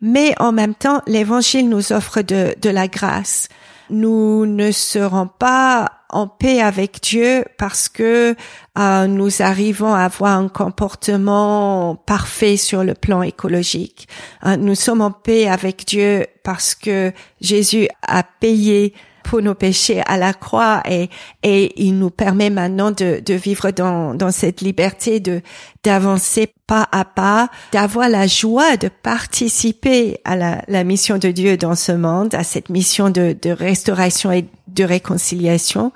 [0.00, 3.48] Mais en même temps, l'évangile nous offre de, de la grâce
[3.90, 8.36] nous ne serons pas en paix avec Dieu parce que
[8.78, 14.08] euh, nous arrivons à avoir un comportement parfait sur le plan écologique.
[14.46, 18.94] Euh, nous sommes en paix avec Dieu parce que Jésus a payé
[19.32, 21.08] pour nos péchés à la croix et,
[21.42, 25.40] et il nous permet maintenant de, vivre dans, cette liberté de
[25.84, 31.74] d'avancer pas à pas, d'avoir la joie de participer à la, mission de Dieu dans
[31.74, 35.92] ce monde, à cette mission de restauration et de réconciliation.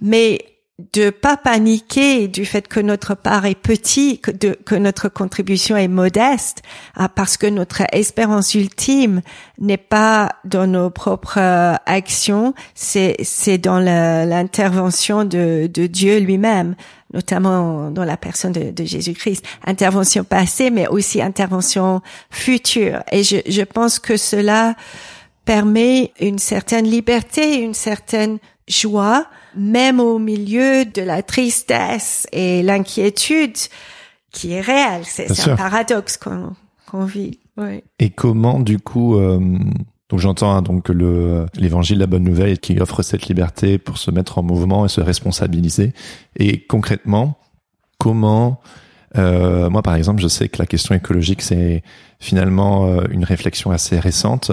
[0.00, 0.38] Mais
[0.92, 4.22] de pas paniquer du fait que notre part est petite,
[4.64, 6.62] que, notre contribution est modeste,
[6.94, 9.22] ah, parce que notre espérance ultime
[9.58, 16.74] n'est pas dans nos propres euh, actions, c'est c'est dans l'intervention de, de Dieu lui-même,
[17.12, 19.44] notamment dans la personne de, de Jésus-Christ.
[19.66, 23.02] Intervention passée, mais aussi intervention future.
[23.12, 24.74] Et je, je pense que cela
[25.44, 28.38] permet une certaine liberté, une certaine
[28.68, 33.56] joie même au milieu de la tristesse et l'inquiétude
[34.32, 35.02] qui est réelle.
[35.04, 37.38] C'est un paradoxe qu'on vit.
[37.56, 37.82] Oui.
[37.98, 39.38] Et comment, du coup, euh,
[40.08, 44.10] donc j'entends hein, donc le l'évangile, la bonne nouvelle, qui offre cette liberté pour se
[44.10, 45.92] mettre en mouvement et se responsabiliser.
[46.36, 47.38] Et concrètement,
[47.98, 48.60] comment
[49.16, 51.82] euh, moi, par exemple, je sais que la question écologique, c'est
[52.18, 54.52] finalement euh, une réflexion assez récente.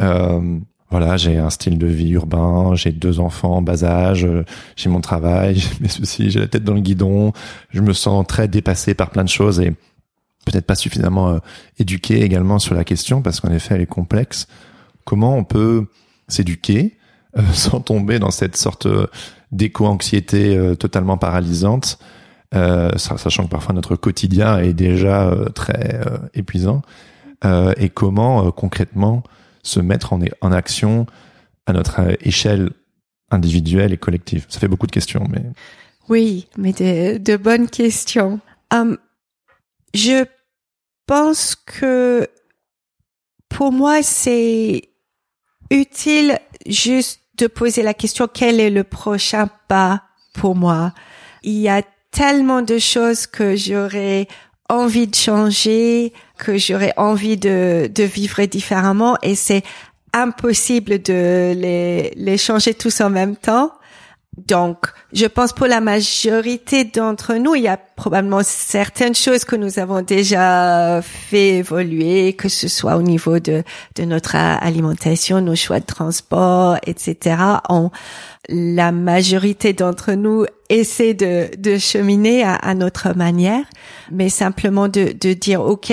[0.00, 0.58] Euh,
[0.90, 4.26] voilà, j'ai un style de vie urbain, j'ai deux enfants en bas âge,
[4.76, 7.32] j'ai mon travail, j'ai mes soucis, j'ai la tête dans le guidon,
[7.70, 9.74] je me sens très dépassé par plein de choses et
[10.44, 11.38] peut-être pas suffisamment euh,
[11.78, 14.46] éduqué également sur la question parce qu'en effet elle est complexe.
[15.04, 15.86] Comment on peut
[16.28, 16.96] s'éduquer
[17.38, 19.06] euh, sans tomber dans cette sorte euh,
[19.52, 21.98] d'éco-anxiété totalement paralysante,
[22.52, 26.00] sachant que parfois notre quotidien est déjà très
[26.34, 26.82] épuisant,
[27.76, 29.24] et comment concrètement
[29.62, 31.06] se mettre en, action
[31.66, 32.70] à notre échelle
[33.30, 35.42] individuelle et collective Ça fait beaucoup de questions, mais...
[36.08, 38.40] Oui, mais de, bonnes questions.
[38.72, 38.98] Um,
[39.94, 40.24] je
[41.06, 42.28] pense que
[43.48, 44.88] pour moi, c'est
[45.70, 50.02] utile juste de poser la question quel est le prochain pas
[50.34, 50.92] pour moi?
[51.42, 54.26] Il y a tellement de choses que j'aurais
[54.70, 59.62] envie de changer, que j'aurais envie de, de vivre différemment et c'est
[60.12, 63.72] impossible de les, les changer tous en même temps.
[64.36, 69.56] Donc, je pense pour la majorité d'entre nous, il y a probablement certaines choses que
[69.56, 73.64] nous avons déjà fait évoluer, que ce soit au niveau de,
[73.96, 77.36] de notre alimentation, nos choix de transport, etc.
[77.68, 77.90] On,
[78.48, 83.64] la majorité d'entre nous essaie de, de cheminer à, à, notre manière,
[84.12, 85.92] mais simplement de, de dire, OK,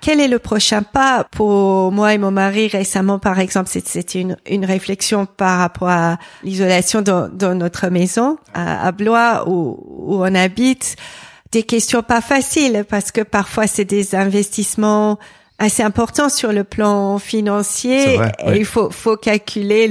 [0.00, 3.68] quel est le prochain pas pour moi et mon mari récemment par exemple?
[3.68, 10.96] C'était une, réflexion par rapport à l'isolation dans, notre maison à, Blois où on habite.
[11.52, 15.18] Des questions pas faciles parce que parfois c'est des investissements
[15.60, 18.14] assez important sur le plan financier.
[18.14, 19.86] et Il faut, faut calculer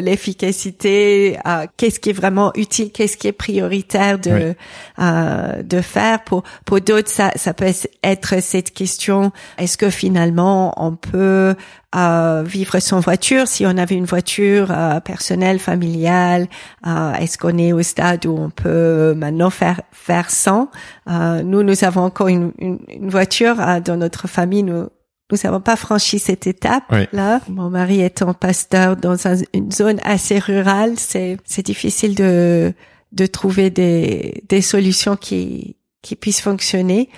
[0.00, 4.54] l'efficacité, euh, qu'est-ce qui est vraiment utile, qu'est-ce qui est prioritaire de
[5.00, 6.22] euh, de faire.
[6.22, 11.56] Pour pour d'autres, ça ça peut être cette question est-ce que finalement on peut
[11.96, 13.48] euh, vivre sans voiture?
[13.48, 16.46] Si on avait une voiture euh, personnelle, familiale
[16.86, 20.70] euh, Est-ce qu'on est au stade où on peut maintenant faire faire sans?
[21.08, 24.62] Nous, nous avons encore une, une, une voiture dans notre famille.
[24.62, 24.86] Nous
[25.30, 27.40] nous n'avons pas franchi cette étape là.
[27.48, 29.16] Mon mari étant pasteur dans
[29.52, 32.72] une zone assez rurale, c'est c'est difficile de
[33.12, 37.08] de trouver des des solutions qui qui puissent fonctionner.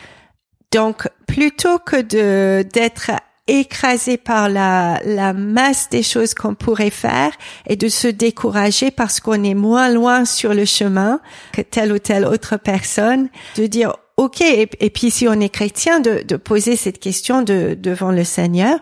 [0.72, 3.10] Donc plutôt que de d'être
[3.48, 7.32] écrasé par la, la masse des choses qu'on pourrait faire
[7.66, 11.20] et de se décourager parce qu'on est moins loin sur le chemin
[11.52, 14.40] que telle ou telle autre personne, de dire ok.
[14.40, 18.78] Et, puis si on est chrétien, de, de poser cette question de, devant le Seigneur.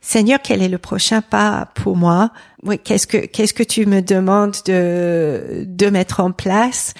[0.00, 2.30] Seigneur, quel est le prochain pas pour moi?
[2.62, 6.92] Oui, qu'est-ce que qu'est-ce que tu me demandes de de mettre en place?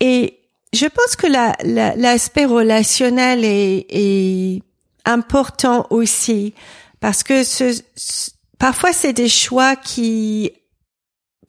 [0.00, 0.40] Et
[0.72, 1.28] je pense que
[1.96, 4.62] l'aspect relationnel est, est,
[5.04, 6.54] important aussi
[7.00, 7.80] parce que ce,
[8.58, 10.52] parfois c'est des choix qui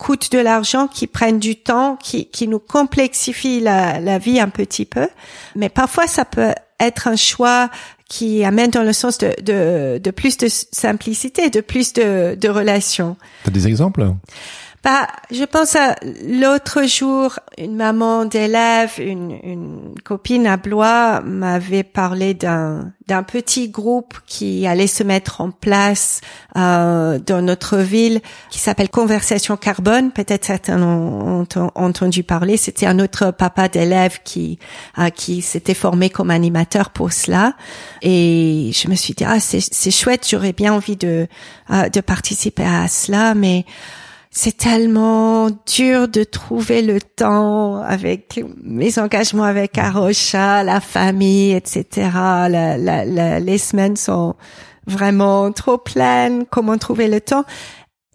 [0.04, 4.50] coûtent de l'argent, qui prennent du temps, qui, qui nous complexifient la, la vie un
[4.50, 5.08] petit peu.
[5.56, 7.70] Mais parfois ça peut être un choix
[8.10, 12.50] qui amène dans le sens de, de, de plus de simplicité, de plus de, de
[12.50, 13.16] relations.
[13.46, 14.04] T'as des exemples?
[14.84, 15.96] Bah, je pense à
[16.28, 23.70] l'autre jour, une maman d'élève, une, une, copine à Blois m'avait parlé d'un d'un petit
[23.70, 26.22] groupe qui allait se mettre en place
[26.56, 30.12] euh, dans notre ville, qui s'appelle Conversation Carbone.
[30.12, 32.58] Peut-être certains ont, entendu parler.
[32.58, 34.60] C'était un autre papa d'élève qui
[35.00, 37.54] euh, qui s'était formé comme animateur pour cela.
[38.02, 41.28] Et je me suis dit ah c'est chouette, j'aurais bien envie de
[41.72, 43.66] euh, de participer à cela, mais
[44.36, 52.10] c'est tellement dur de trouver le temps avec mes engagements avec Arocha, la famille, etc.
[53.40, 54.34] Les semaines sont
[54.88, 56.46] vraiment trop pleines.
[56.50, 57.46] Comment trouver le temps?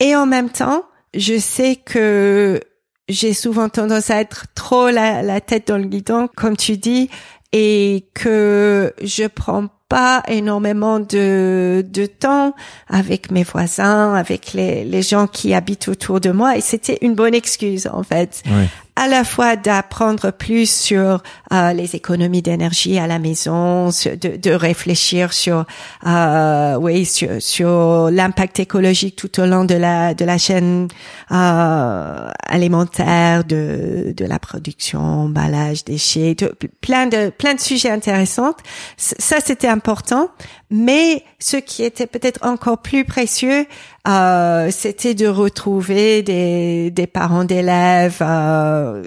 [0.00, 0.82] Et en même temps,
[1.14, 2.60] je sais que
[3.08, 7.10] j'ai souvent tendance à être trop la tête dans le guidon, comme tu dis,
[7.52, 12.54] et que je prends pas énormément de, de temps
[12.88, 16.56] avec mes voisins, avec les, les gens qui habitent autour de moi.
[16.56, 18.42] Et c'était une bonne excuse, en fait.
[18.46, 18.66] Oui
[18.98, 21.22] à la fois d'apprendre plus sur
[21.52, 25.66] euh, les économies d'énergie à la maison, de, de, réfléchir sur
[26.04, 30.88] euh, oui sur, sur l'impact écologique tout au long de la de la chaîne
[31.30, 36.34] euh, alimentaire, de de la production, emballage, déchets,
[36.80, 38.54] plein de plein de sujets intéressants.
[38.96, 40.28] Ça c'était important,
[40.70, 43.66] mais ce qui était peut-être encore plus précieux,
[44.06, 49.04] euh, c'était de retrouver des, des parents d'élèves, euh,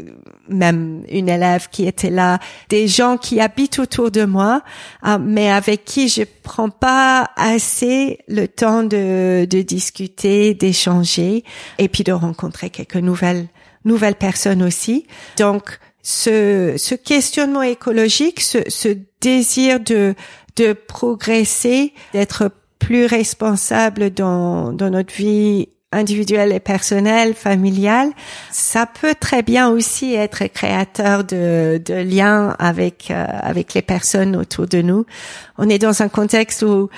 [0.47, 4.61] même une élève qui était là, des gens qui habitent autour de moi,
[5.05, 11.43] euh, mais avec qui je prends pas assez le temps de, de discuter, d'échanger,
[11.77, 13.47] et puis de rencontrer quelques nouvelles
[13.83, 15.05] nouvelles personnes aussi.
[15.37, 18.89] Donc ce, ce questionnement écologique, ce, ce
[19.21, 20.15] désir de
[20.55, 28.09] de progresser, d'être plus responsable dans, dans notre vie individuelle et personnelle, familiale,
[28.49, 34.35] ça peut très bien aussi être créateur de, de liens avec euh, avec les personnes
[34.35, 35.05] autour de nous.
[35.57, 36.89] On est dans un contexte où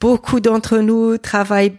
[0.00, 1.76] beaucoup d'entre nous travaillent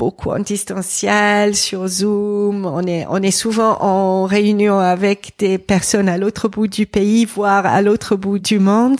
[0.00, 2.64] beaucoup en distanciel sur Zoom.
[2.64, 7.26] On est on est souvent en réunion avec des personnes à l'autre bout du pays,
[7.26, 8.98] voire à l'autre bout du monde,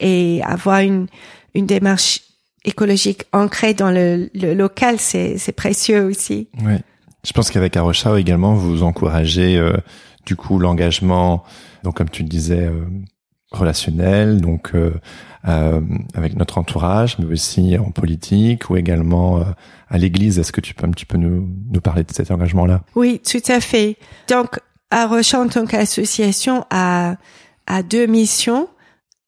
[0.00, 1.06] et avoir une
[1.54, 2.22] une démarche
[2.64, 6.48] écologique ancré dans le, le local, c'est, c'est précieux aussi.
[6.64, 6.74] Oui.
[7.24, 9.76] Je pense qu'avec Arocha également, vous encouragez euh,
[10.26, 11.44] du coup l'engagement,
[11.84, 12.86] donc comme tu le disais, euh,
[13.52, 14.92] relationnel, donc euh,
[16.14, 19.42] avec notre entourage, mais aussi en politique ou également
[19.88, 20.38] à l'Église.
[20.38, 22.82] Est-ce que tu peux un petit peu nous, nous parler de cet engagement-là?
[22.94, 23.96] Oui, tout à fait.
[24.28, 27.16] Donc Arocha en tant qu'association a,
[27.66, 28.68] a deux missions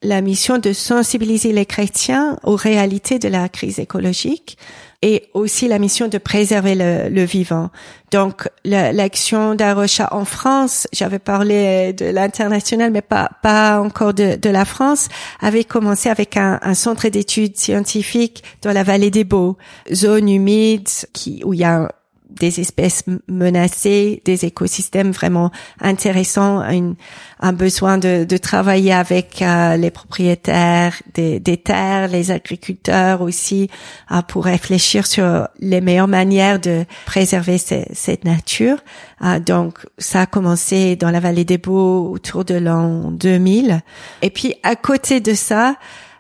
[0.02, 4.58] la mission de sensibiliser les chrétiens aux réalités de la crise écologique
[5.02, 7.70] et aussi la mission de préserver le, vivant.
[8.12, 14.50] Donc l'action d'Arocha en France, j'avais parlé de l'international, mais pas pas encore de, de,
[14.50, 15.08] la France,
[15.40, 19.56] avait commencé avec un, un centre d'études scientifiques dans la vallée des Beaux,
[19.92, 21.90] zone humide qui où il y a
[22.38, 26.94] des espèces menacées, des écosystèmes vraiment intéressants, un,
[27.40, 33.68] un besoin de, de, travailler avec euh, les propriétaires des, des, terres, les agriculteurs aussi,
[34.10, 38.78] euh, pour réfléchir sur les meilleures manières de préserver cette nature.
[39.24, 43.80] Euh, donc, ça a commencé dans la vallée des Beaux autour de l'an 2000.
[44.22, 45.76] Et puis, à côté de ça,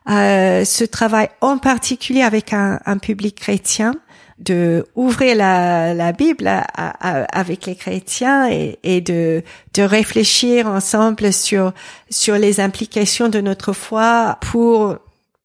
[0.06, 3.94] ce travail en particulier avec un, un public chrétien,
[4.38, 9.42] de ouvrir la, la Bible avec les chrétiens et, et, de,
[9.74, 11.72] de réfléchir ensemble sur
[12.10, 14.98] sur les implications de notre foi pour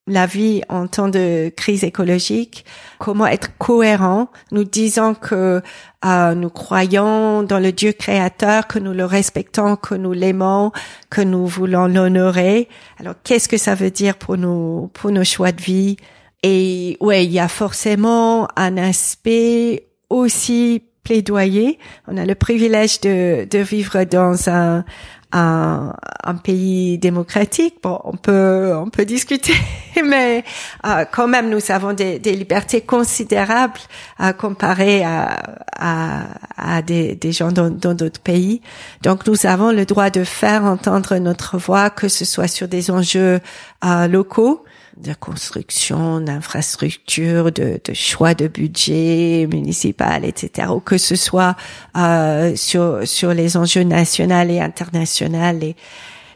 [0.07, 2.65] la vie en temps de crise écologique,
[2.97, 5.61] comment être cohérent, nous disons que
[6.05, 10.71] euh, nous croyons dans le Dieu créateur, que nous le respectons, que nous l'aimons,
[11.09, 12.69] que nous voulons l'honorer.
[12.99, 15.97] Alors qu'est-ce que ça veut dire pour nous pour nos choix de vie?
[16.43, 21.79] Et ouais, il y a forcément un aspect aussi plaidoyer.
[22.07, 24.83] On a le privilège de, de vivre dans un,
[25.31, 27.75] un, un pays démocratique.
[27.81, 29.53] Bon, on peut on peut discuter,
[30.05, 30.43] mais
[30.85, 33.79] euh, quand même nous avons des, des libertés considérables
[34.17, 35.41] à comparer à,
[35.77, 36.25] à,
[36.57, 38.61] à des, des gens dans d'autres pays.
[39.01, 42.91] Donc nous avons le droit de faire entendre notre voix, que ce soit sur des
[42.91, 43.39] enjeux
[43.85, 44.63] euh, locaux
[45.03, 50.69] de construction, d'infrastructures, de, de, choix de budget municipal, etc.
[50.71, 51.55] Ou que ce soit
[51.95, 55.75] euh, sur sur les enjeux nationaux et internationaux, les,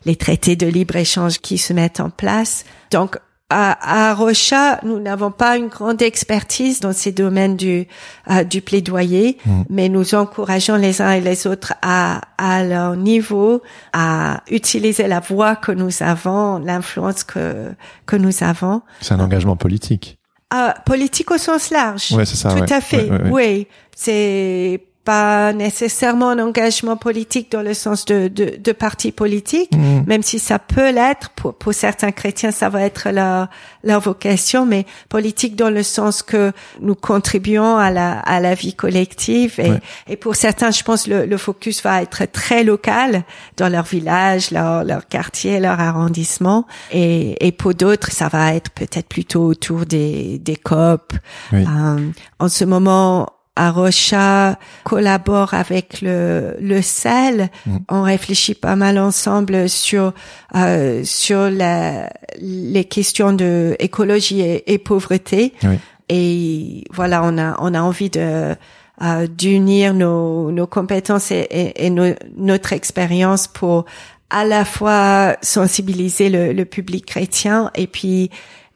[0.06, 2.66] les traités de libre échange qui se mettent en place.
[2.92, 3.18] Donc
[3.52, 7.86] à, à Rocha, nous n'avons pas une grande expertise dans ces domaines du,
[8.30, 9.64] euh, du plaidoyer, mmh.
[9.70, 15.20] mais nous encourageons les uns et les autres à, à leur niveau à utiliser la
[15.20, 17.74] voix que nous avons, l'influence que,
[18.06, 18.82] que nous avons.
[19.02, 20.18] C'est un engagement politique.
[20.54, 22.12] Euh, politique au sens large.
[22.14, 22.54] Ouais, c'est ça.
[22.54, 22.74] Tout ouais.
[22.74, 23.10] à fait.
[23.10, 29.12] Ouais, oui, c'est pas nécessairement un engagement politique dans le sens de, de, de parti
[29.12, 30.02] politique, mmh.
[30.06, 33.48] même si ça peut l'être pour, pour certains chrétiens, ça va être leur,
[33.84, 38.74] leur vocation, mais politique dans le sens que nous contribuons à la, à la vie
[38.76, 39.80] collective et, Ouais.
[40.08, 43.24] et pour certains, je pense le, le focus va être très local
[43.58, 48.70] dans leur village, leur, leur quartier, leur arrondissement et, et pour d'autres, ça va être
[48.72, 51.14] peut-être plutôt autour des, des COP.
[51.54, 51.64] Oui.
[51.68, 57.50] Euh, en ce moment, Arocha collabore avec le, le sel.
[57.66, 57.78] Mm.
[57.90, 60.14] On réfléchit pas mal ensemble sur
[60.56, 65.54] euh, sur la, les questions de écologie et, et pauvreté.
[65.64, 65.76] Oui.
[66.08, 68.56] Et voilà, on a on a envie de
[69.02, 71.90] euh, d'unir nos, nos compétences et, et, et
[72.38, 73.86] notre expérience pour
[74.30, 78.30] à la fois sensibiliser le, le public chrétien et puis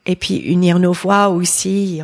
[0.04, 2.02] et puis unir nos voix aussi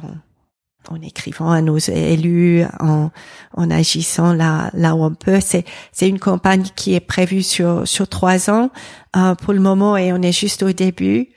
[0.90, 3.10] en écrivant à nos élus, en,
[3.54, 5.40] en agissant là là où on peut.
[5.40, 8.70] C'est c'est une campagne qui est prévue sur sur trois ans
[9.16, 11.28] euh, pour le moment et on est juste au début.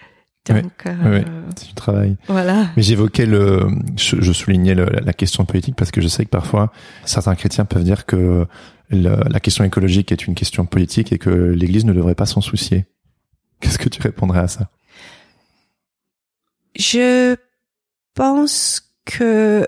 [0.50, 1.32] Oui, Donc euh, oui.
[1.58, 2.18] C'est du travail.
[2.28, 2.68] voilà.
[2.78, 3.68] Mais j'évoquais le,
[3.98, 6.72] je, je soulignais le- la question politique parce que je sais que parfois
[7.04, 8.46] certains chrétiens peuvent dire que
[8.90, 12.42] le- la question écologique est une question politique et que l'Église ne devrait pas s'en
[12.42, 12.86] soucier.
[13.60, 14.70] Qu'est-ce que tu répondrais à ça?
[16.78, 17.36] Je
[18.14, 19.68] pense que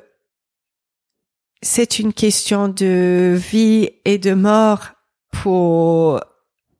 [1.62, 4.90] c'est une question de vie et de mort
[5.32, 6.22] pour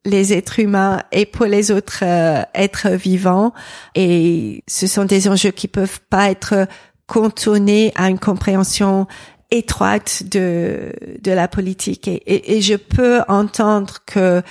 [0.06, 3.54] les êtres humains et pour les autres euh, êtres vivants.
[3.96, 6.68] Et ce sont des enjeux qui peuvent pas être
[7.08, 9.08] contournés à une compréhension
[9.52, 12.08] étroite de, de la politique.
[12.08, 14.42] Et, je peux entendre que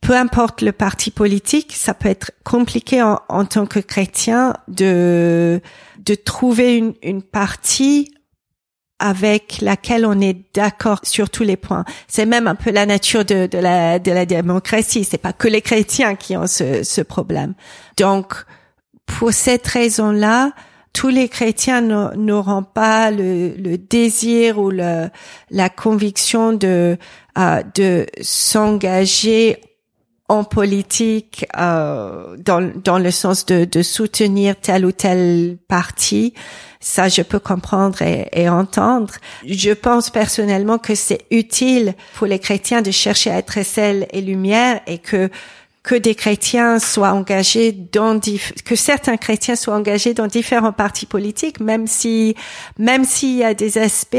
[0.00, 5.60] peu importe le parti politique, ça peut être compliqué en tant que chrétien de
[6.04, 8.10] de trouver une, une partie
[8.98, 11.84] avec laquelle on est d'accord sur tous les points.
[12.06, 15.04] C'est même un peu la nature de, de la de la démocratie.
[15.04, 17.54] C'est pas que les chrétiens qui ont ce, ce problème.
[17.96, 18.34] Donc,
[19.04, 20.52] pour cette raison-là,
[20.92, 25.10] tous les chrétiens n'a- n'auront pas le, le désir ou le,
[25.50, 26.96] la conviction de
[27.36, 29.60] euh, de s'engager
[30.28, 36.34] en politique euh, dans dans le sens de de soutenir tel ou tel parti.
[36.80, 39.14] Ça je peux comprendre et, et entendre.
[39.46, 44.20] Je pense personnellement que c'est utile pour les chrétiens de chercher à être sel et
[44.20, 45.30] lumière et que
[45.84, 48.18] que des chrétiens soient engagés dans
[48.64, 52.34] que certains chrétiens soient engagés dans différents partis politiques, même si
[52.78, 54.16] même s'il y a des aspects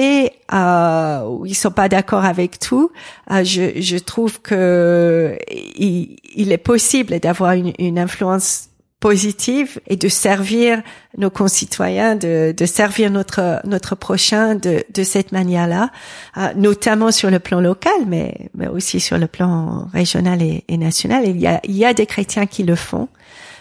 [0.53, 2.91] euh, où ils sont pas d'accord avec tout,
[3.31, 8.69] euh, je, je trouve que il, il est possible d'avoir une, une influence
[9.05, 10.81] positive et de servir
[11.15, 15.91] nos concitoyens, de, de servir notre notre prochain de, de cette manière-là,
[16.37, 21.27] euh, notamment sur le plan local, mais mais aussi sur le plan régional et, national.
[21.27, 23.07] Il y a il y a des chrétiens qui le font.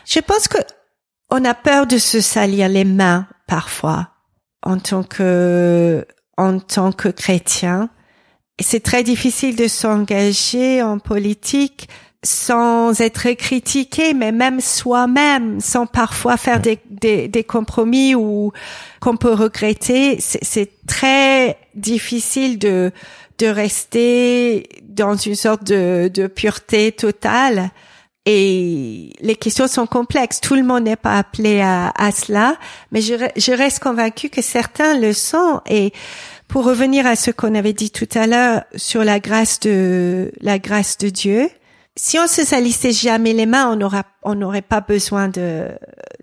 [0.07, 0.57] Je pense que
[1.29, 4.09] on a peur de se salir les mains parfois
[4.63, 6.07] en tant que
[6.39, 7.91] en tant que chrétien.
[8.63, 11.91] C'est très difficile de s'engager en politique
[12.25, 18.51] sans être critiqué, mais même soi-même, sans parfois faire des, des, des compromis ou
[19.01, 20.19] qu'on peut regretter.
[20.21, 22.91] C'est très difficile de
[23.39, 27.71] de rester dans une sorte de, de pureté totale.
[28.27, 30.41] Et les questions sont complexes.
[30.41, 32.57] Tout le monde n'est pas appelé à, à cela,
[32.91, 35.61] mais je, je reste convaincue que certains le sont.
[35.69, 35.93] Et
[36.49, 40.59] pour revenir à ce qu'on avait dit tout à l'heure sur la grâce de la
[40.59, 41.51] grâce de Dieu,
[41.97, 45.69] si on se salissait jamais les mains, on n'aura, on n'aurait pas besoin de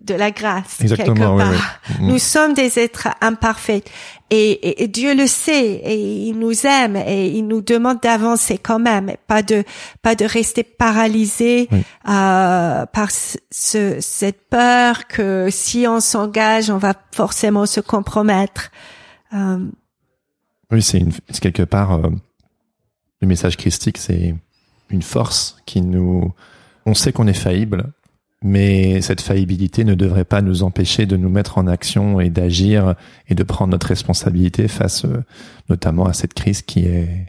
[0.02, 1.52] de la grâce Exactement, quelque part.
[1.52, 1.96] oui.
[2.08, 3.88] Nous sommes des êtres imparfaits
[4.30, 8.58] et, et- et Dieu le sait et il nous aime et il nous demande d'avancer
[8.58, 9.62] quand même, et pas de
[10.02, 11.84] pas de rester paralysé Oui.
[12.08, 18.70] euh, par ce, ce- cette peur que si on s'engage, on va forcément se compromettre.
[19.32, 19.58] Euh,
[20.72, 22.10] Oui, c'est une, c'est quelque part euh,
[23.20, 24.34] le message christique, c'est
[24.92, 26.32] une force qui nous.
[26.86, 27.92] On sait qu'on est faillible,
[28.42, 32.94] mais cette faillibilité ne devrait pas nous empêcher de nous mettre en action et d'agir
[33.28, 35.22] et de prendre notre responsabilité face, euh,
[35.68, 37.26] notamment à cette crise qui est.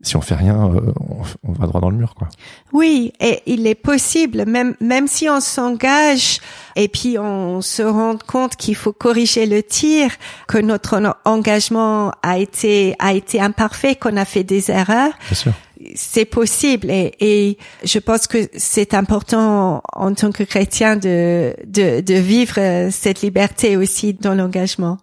[0.00, 2.28] Si on fait rien, euh, on, on va droit dans le mur, quoi.
[2.74, 6.40] Oui, et il est possible, même même si on s'engage
[6.76, 10.10] et puis on se rend compte qu'il faut corriger le tir,
[10.46, 15.34] que notre en- engagement a été a été imparfait, qu'on a fait des erreurs, Bien
[15.36, 15.52] sûr.
[15.94, 22.00] C'est possible et, et je pense que c'est important en tant que chrétien de de,
[22.00, 24.98] de vivre euh, cette liberté aussi dans l'engagement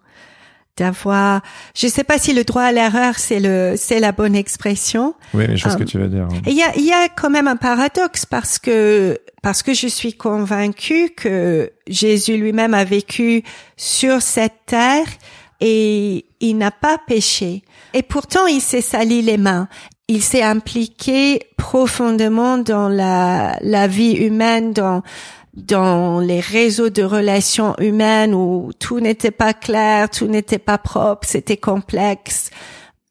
[0.78, 1.42] d'avoir
[1.74, 5.44] je sais pas si le droit à l'erreur c'est le c'est la bonne expression Oui,
[5.48, 6.26] mais je vois ce Euh, que tu veux dire.
[6.46, 9.86] il y a, il y a quand même un paradoxe parce que parce que je
[9.86, 13.42] suis convaincue que Jésus lui-même a vécu
[13.76, 15.06] sur cette terre
[15.60, 17.62] et il n'a pas péché.
[17.94, 19.68] Et pourtant, il s'est sali les mains.
[20.14, 24.74] Il s'est impliqué profondément dans la, vie humaine,
[25.54, 31.26] dans les réseaux de relations humaines où tout n'était pas clair, tout n'était pas propre,
[31.26, 32.50] c'était complexe.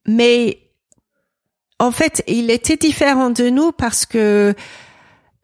[0.06, 0.60] Mais
[1.80, 4.54] en fait, il était différent de nous parce que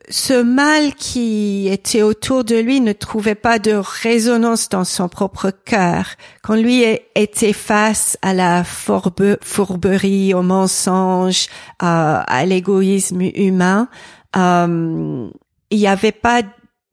[0.09, 5.51] ce mal qui était autour de lui ne trouvait pas de résonance dans son propre
[5.65, 6.05] cœur.
[6.41, 6.83] Quand lui
[7.15, 11.47] était face à la fourbe- fourberie, au mensonge,
[11.79, 13.89] à, à l'égoïsme humain,
[14.37, 15.27] euh,
[15.69, 16.41] il n'y avait pas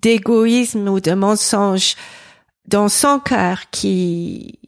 [0.02, 1.94] d'égoïsme ou de mensonge
[2.66, 4.58] dans son cœur qui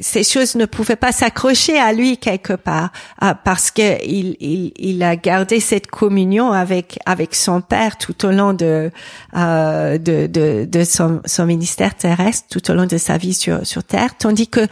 [0.00, 4.72] ces choses ne pouvaient pas s'accrocher à lui quelque part ah, parce que il, il,
[4.76, 8.90] il a gardé cette communion avec avec son père tout au long de
[9.36, 13.66] euh, de, de, de son, son ministère terrestre tout au long de sa vie sur
[13.66, 14.16] sur terre.
[14.16, 14.66] Tandis que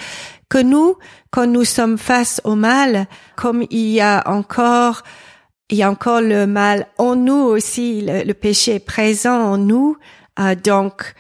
[0.49, 0.97] que nous
[1.31, 3.07] quand nous sommes face au mal
[3.37, 5.03] comme il y a encore
[5.71, 9.59] il y a encore le mal en nous aussi le, le péché est présent en
[9.59, 9.97] nous
[10.39, 11.15] euh, donc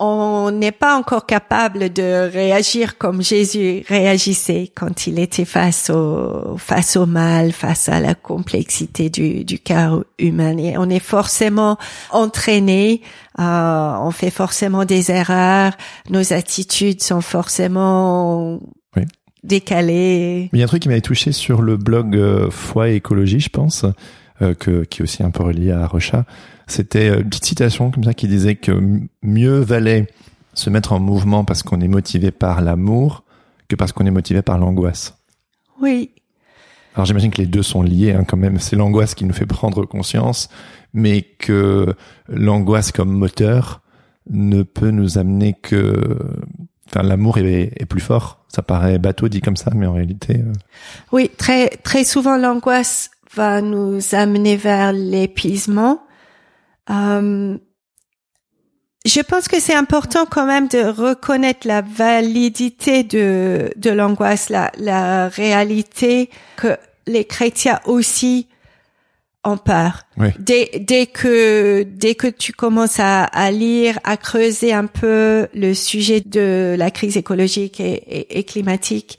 [0.00, 6.56] on n'est pas encore capable de réagir comme Jésus réagissait quand il était face au
[6.58, 10.58] face au mal, face à la complexité du, du cœur humain.
[10.58, 11.78] Et on est forcément
[12.10, 13.02] entraîné,
[13.38, 15.74] euh, on fait forcément des erreurs,
[16.10, 18.60] nos attitudes sont forcément
[18.96, 19.02] Oui.
[19.44, 20.50] décalées.
[20.52, 23.40] Il y a un truc qui m'avait touché sur le blog euh, Foi et écologie,
[23.40, 23.84] je pense,
[24.42, 26.24] euh, que, qui est aussi un peu relié à Rocha.
[26.66, 28.72] C'était euh, une petite citation comme ça qui disait que
[29.22, 30.06] mieux valait
[30.54, 33.24] se mettre en mouvement parce qu'on est motivé par l'amour
[33.68, 35.16] que parce qu'on est motivé par l'angoisse.
[35.80, 36.10] Oui,
[36.94, 38.58] Alors j'imagine que les deux sont liés hein, quand même.
[38.60, 40.48] C'est l'angoisse qui nous fait prendre conscience,
[40.92, 41.94] mais que
[42.28, 43.80] l'angoisse comme moteur
[44.30, 46.18] ne peut nous amener que...
[46.86, 48.44] Enfin, l'amour est, est plus fort.
[48.48, 50.36] Ça paraît bateau dit comme ça, mais en réalité...
[50.38, 50.52] euh,
[51.10, 56.00] Oui, très très souvent l'angoisse va nous amener vers l'épuisement.
[56.90, 57.56] Euh,
[59.06, 64.70] je pense que c'est important quand même de reconnaître la validité de de l'angoisse, la
[64.78, 66.76] la réalité que
[67.06, 68.48] les chrétiens aussi
[69.46, 70.04] ont peur.
[70.16, 70.28] Oui.
[70.38, 75.74] Dès, dès que dès que tu commences à, à lire, à creuser un peu le
[75.74, 79.18] sujet de la crise écologique et, et- et climatique,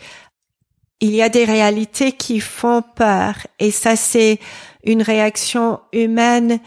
[0.99, 3.35] il y a des réalités qui font peur.
[3.59, 4.39] Et ça, c'est
[4.83, 6.59] une réaction humaine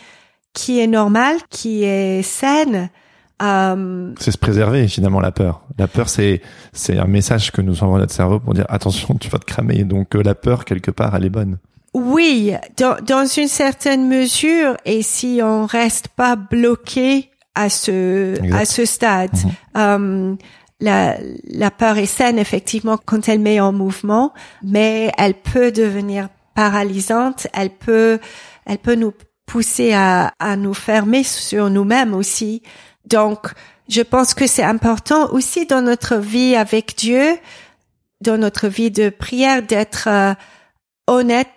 [0.58, 2.90] qui est normale, qui est saine.
[3.40, 5.62] Euh, C'est se préserver finalement la peur.
[5.78, 6.40] La peur c'est
[6.72, 9.84] c'est un message que nous envoie notre cerveau pour dire attention tu vas te cramer.
[9.84, 11.58] Donc euh, la peur quelque part elle est bonne.
[11.94, 18.60] Oui, dans, dans une certaine mesure, et si on reste pas bloqué à ce Exact.
[18.60, 19.30] à ce stade,
[19.76, 20.34] euh,
[20.80, 21.16] la,
[21.48, 24.32] la peur est saine effectivement quand elle met en mouvement,
[24.64, 27.46] mais elle peut devenir paralysante.
[27.54, 28.18] Elle peut
[28.66, 29.12] elle peut nous
[29.48, 32.62] pousser à à nous fermer sur nous-mêmes aussi.
[33.06, 33.48] Donc,
[33.88, 37.38] je pense que c'est important aussi dans notre vie avec Dieu,
[38.20, 40.34] dans notre vie de prière, d'être euh,
[41.06, 41.48] honnête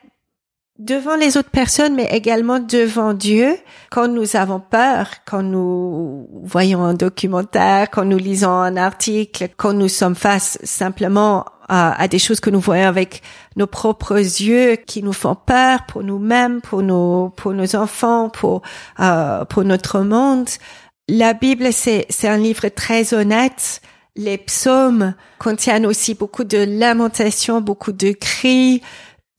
[0.80, 3.56] devant les autres personnes, mais également devant Dieu,
[3.92, 9.74] quand nous avons peur, quand nous voyons un documentaire, quand nous lisons un article, quand
[9.74, 13.22] nous sommes face simplement à, des choses que nous voyons avec
[13.56, 18.62] nos propres yeux, qui nous font peur pour nous-mêmes, pour nos pour nos enfants, pour
[19.00, 20.50] euh, pour notre monde.
[21.08, 23.82] la Bible, c'est, c'est un livre très honnête.
[24.18, 28.82] Les psaumes contiennent aussi beaucoup de lamentations, beaucoup de cris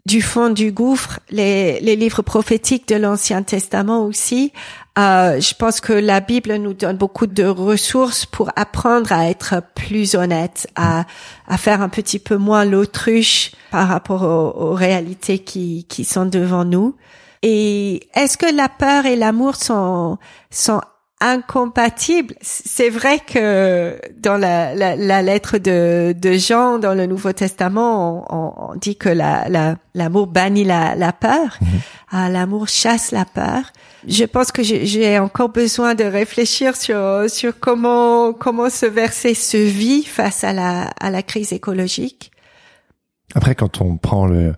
[0.07, 4.53] du fond du gouffre, les, les livres prophétiques de l'Ancien Testament aussi.
[4.99, 9.63] Euh, je pense que la Bible nous donne beaucoup de ressources pour apprendre à être
[9.75, 11.07] plus honnête, à,
[11.49, 16.27] à faire un petit peu moins l'autruche par rapport aux, aux réalités qui, qui sont
[16.27, 16.95] devant nous.
[17.41, 20.19] Et est-ce que la peur et l'amour sont,
[20.51, 20.81] sont
[21.23, 22.35] incompatibles.
[22.41, 28.27] C'est vrai que dans la, la, la, lettre de, de Jean dans le Nouveau Testament,
[28.29, 31.69] on, on dit que la, l'amour bannit la, la peur, mhm.
[32.11, 33.73] ah, l'amour chasse la peur.
[34.09, 39.57] Je pense que j'ai encore besoin de réfléchir sur sur comment comment ce verset se
[39.57, 42.33] vit face à la à la crise écologique.
[43.37, 44.55] Après, quand on prend le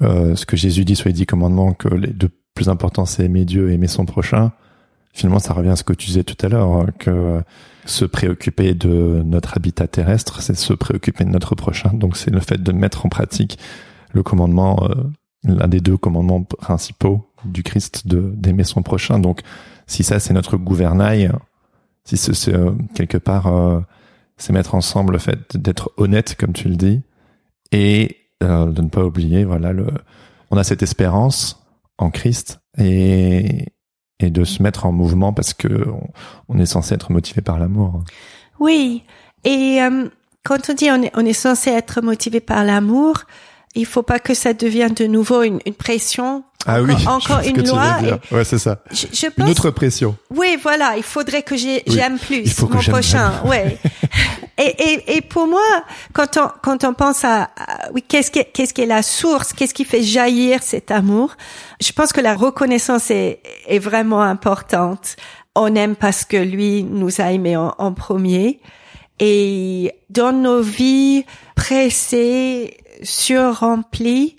[0.00, 3.26] euh, ce que Jésus dit sur les dix commandements, que les deux plus importants c'est
[3.26, 4.52] aimer Dieu et aimer son prochain
[5.12, 7.42] finalement, ça revient à ce que tu disais tout à l'heure, que
[7.88, 11.90] se préoccuper de notre habitat terrestre, c'est se préoccuper de notre prochain.
[11.92, 13.58] Donc, c'est le fait de mettre en pratique
[14.12, 14.94] le commandement, euh,
[15.44, 19.18] l'un des deux commandements principaux du Christ de d'aimer son prochain.
[19.18, 19.40] Donc,
[19.86, 21.32] si ça, c'est notre gouvernail,
[22.04, 23.80] si c'est euh, quelque part, euh,
[24.36, 27.02] c'est mettre ensemble le fait d'être honnête, comme tu le dis,
[27.72, 29.88] et de ne pas oublier, voilà, le,
[30.52, 31.66] on a cette espérance
[31.98, 33.66] en Christ et
[34.20, 35.86] et de se mettre en mouvement parce que
[36.48, 38.02] on, est censé être motivé par l'amour.
[38.58, 39.04] Oui,
[39.44, 40.08] et euh,
[40.44, 43.24] quand on dit on est, on est censé être motivé par l'amour,
[43.78, 46.42] il faut pas que ça devienne de nouveau une, une pression.
[46.66, 47.98] Ah encore, oui, encore une loi.
[48.32, 48.82] ouais, c'est ça.
[48.90, 50.16] Je, je pense, une autre pression.
[50.34, 53.40] Oui, voilà, il faudrait que j'aime plus il faut mon prochain.
[53.44, 53.78] Ouais.
[54.58, 55.62] et, et, et pour moi,
[56.12, 57.50] quand on quand on pense à,
[57.94, 61.36] oui, qu'est-ce qui qu'est-ce qui est la source, qu'est-ce qui fait jaillir cet amour
[61.80, 65.14] Je pense que la reconnaissance est est vraiment importante.
[65.54, 68.60] On aime parce que lui nous a aimés en, en premier.
[69.20, 71.24] Et dans nos vies
[71.56, 74.36] pressées, surrempli,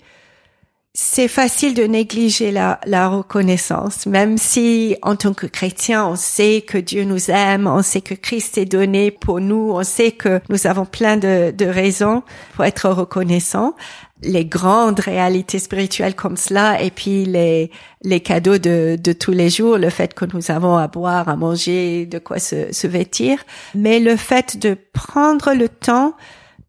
[0.92, 6.64] c'est facile de négliger la, la, reconnaissance, même si en tant que chrétien, on sait
[6.66, 10.40] que Dieu nous aime, on sait que Christ est donné pour nous, on sait que
[10.48, 13.76] nous avons plein de, de raisons pour être reconnaissants.
[14.22, 17.70] Les grandes réalités spirituelles comme cela, et puis les,
[18.02, 21.36] les cadeaux de, de tous les jours, le fait que nous avons à boire, à
[21.36, 23.38] manger, de quoi se, se vêtir,
[23.76, 26.14] mais le fait de prendre le temps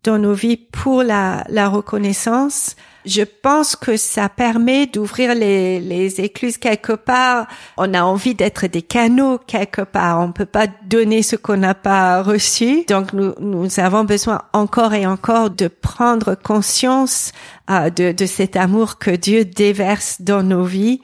[0.04, 2.76] dans nos vies pour la, la reconnaissance,
[3.06, 7.48] je pense que ça permet d'ouvrir les, les écluses quelque part.
[7.78, 10.20] On a envie d'être des canaux quelque part.
[10.22, 12.86] On peut pas donner ce qu'on n'a pas reçu.
[12.88, 17.32] Donc nous, nous avons besoin encore et encore de prendre conscience
[17.70, 21.02] euh, de, de cet amour que Dieu déverse dans nos vies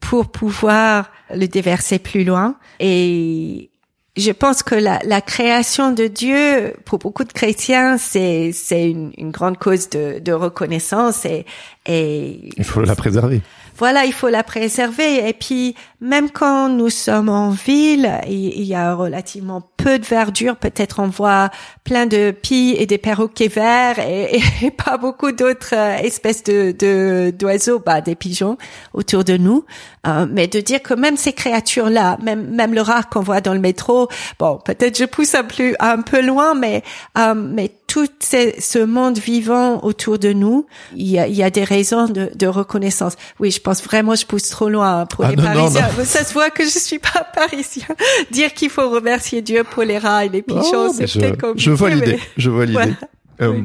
[0.00, 2.56] pour pouvoir le déverser plus loin.
[2.80, 3.70] Et
[4.16, 9.30] je pense que la, la, création de Dieu, pour beaucoup de chrétiens, c'est une, une,
[9.30, 11.46] grande cause de, de reconnaissance et,
[11.86, 13.42] et il faut la préserver
[13.76, 15.28] voilà, il faut la préserver.
[15.28, 20.56] Et puis, même quand nous sommes en ville, il, y a relativement peu de verdure.
[20.56, 21.50] Peut-être on voit
[21.82, 27.78] plein de pies et des perroquets verts et, pas beaucoup d'autres euh, espèces de d'oiseaux,
[27.78, 28.58] bah des pigeons
[28.92, 29.64] autour de nous.
[30.06, 33.54] Euh, mais de dire que même ces créatures-là, même même le rat qu'on voit dans
[33.54, 34.08] le métro,
[34.38, 36.82] bon, peut-être je pousse un peu un peu loin, mais
[37.18, 40.66] euh, mais tout ce monde vivant autour de nous,
[40.96, 43.14] il y a, il y a des raisons de, de, reconnaissance.
[43.38, 45.88] Oui, je pense vraiment je pousse trop loin pour ah, les Parisiens.
[46.02, 47.86] Ça se voit que je suis pas parisien.
[48.32, 51.56] Dire qu'il faut remercier Dieu pour les rats et les pigeons, oh, c'est peut-être comme
[51.56, 52.18] Je vois l'idée.
[52.36, 52.96] Je vois l'idée.
[53.40, 53.62] Euh,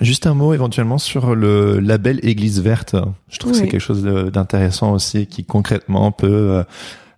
[0.00, 2.96] juste un mot éventuellement sur le label Église verte.
[3.28, 6.64] Je trouve que c'est quelque chose d'intéressant aussi qui concrètement peut euh,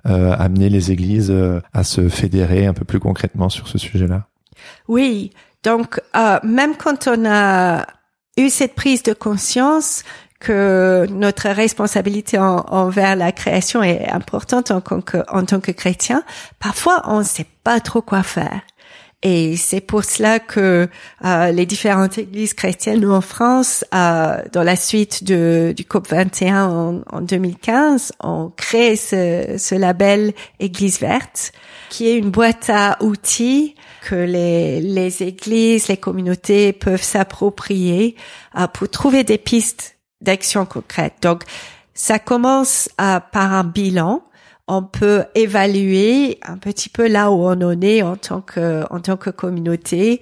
[0.09, 1.33] euh, amener les églises
[1.73, 4.27] à se fédérer un peu plus concrètement sur ce sujet-là.
[4.89, 5.31] Oui,
[5.65, 7.87] donc, euh, même quand on a
[8.37, 10.05] eu cette prise de conscience
[10.41, 14.83] que notre responsabilité envers la création est importante en,
[15.29, 16.23] en tant que chrétien,
[16.59, 18.61] parfois on ne sait pas trop quoi faire.
[19.27, 20.87] Et c'est pour cela que
[21.25, 26.69] euh, les différentes églises chrétiennes en France, euh, dans la suite de, du COP 21
[26.69, 31.53] en, en 2015, ont créé ce, ce label Église verte,
[31.91, 38.17] qui est une boîte à outils que les, les églises, les communautés peuvent s'approprier
[38.59, 41.15] euh, pour trouver des pistes d'action concrètes.
[41.23, 41.45] Donc,
[41.95, 44.23] ça commence euh, par un bilan.
[44.67, 49.01] On peut évaluer un petit peu là où on en est en tant que en
[49.01, 50.21] tant que communauté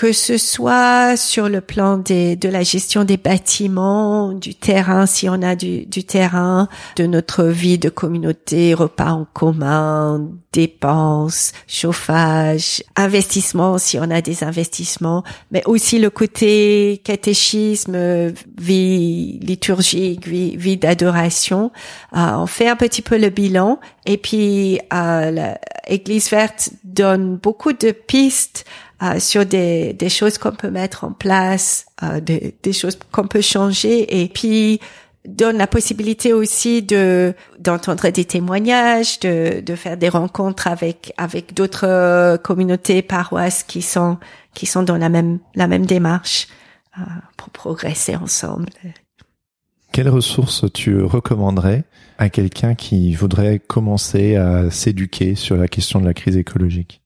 [0.00, 5.28] que ce soit sur le plan des, de la gestion des bâtiments, du terrain, si
[5.28, 12.82] on a du, du terrain, de notre vie de communauté, repas en commun, dépenses, chauffage,
[12.96, 20.78] investissement si on a des investissements, mais aussi le côté catéchisme, vie liturgique, vie, vie
[20.78, 21.72] d'adoration.
[22.16, 25.52] Euh, on fait un petit peu le bilan et puis euh,
[25.90, 28.64] l'Église verte donne beaucoup de pistes
[29.02, 33.26] euh, sur des, des choses qu'on peut mettre en place, euh, des, des choses qu'on
[33.26, 34.80] peut changer et puis
[35.26, 41.54] donne la possibilité aussi de d'entendre des témoignages, de, de faire des rencontres avec avec
[41.54, 44.18] d'autres euh, communautés paroisses qui sont
[44.54, 46.48] qui sont dans la même la même démarche
[46.98, 47.02] euh,
[47.36, 48.70] pour progresser ensemble.
[49.92, 51.84] Quelles ressources tu recommanderais
[52.18, 56.99] à quelqu'un qui voudrait commencer à s'éduquer sur la question de la crise écologique?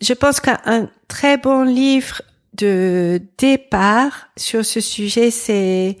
[0.00, 2.22] Je pense qu'un très bon livre
[2.54, 5.96] de départ sur ce sujet, c'est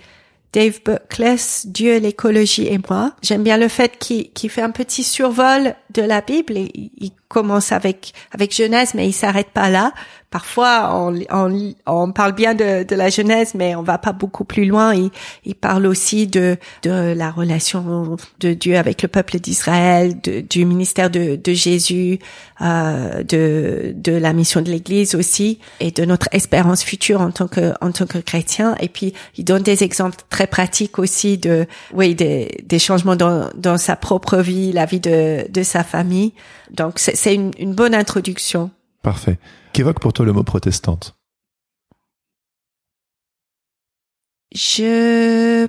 [0.52, 3.14] Dave Buckless, Dieu, l'écologie et moi.
[3.22, 7.70] J'aime bien le fait qu'il fait un petit survol de la Bible et il commence
[7.70, 9.92] avec avec Genèse, mais il s'arrête pas là
[10.30, 14.44] parfois on, on, on, parle bien de, de, la Genèse, mais on va pas beaucoup
[14.44, 14.94] plus loin.
[14.94, 15.10] Il,
[15.44, 21.10] il parle aussi de, de la relation de Dieu avec le peuple d'Israël, du ministère
[21.10, 22.18] de, de Jésus,
[22.60, 27.48] euh, de, de la mission de l'Église aussi, et de notre espérance future en tant
[27.48, 28.76] que en tant que chrétien.
[28.80, 33.50] Et puis il donne des exemples très pratiques aussi de oui des, des changements dans,
[33.56, 36.32] dans sa propre vie, la vie de, de sa famille.
[36.70, 38.70] Donc c'est une, une bonne introduction.
[39.02, 39.38] Parfait.
[39.72, 41.16] Qu'évoque pour toi le mot protestante?
[44.54, 45.68] Je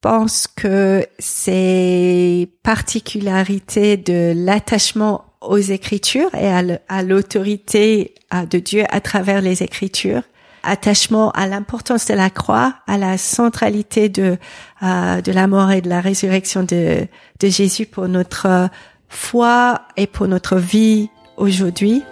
[0.00, 6.48] pense que ces particularités de l'attachement aux Écritures et
[6.88, 10.22] à l'autorité de Dieu à travers les Écritures,
[10.62, 14.36] attachement à l'importance de la croix, à la centralité de
[14.82, 17.06] euh, la mort et de la résurrection de
[17.40, 18.68] de Jésus pour notre
[19.08, 22.02] foi et pour notre vie aujourd'hui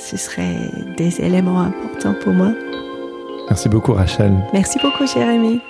[0.00, 2.52] ce seraient des éléments importants pour moi.
[3.48, 4.32] Merci beaucoup Rachel.
[4.52, 5.60] Merci beaucoup Jérémy.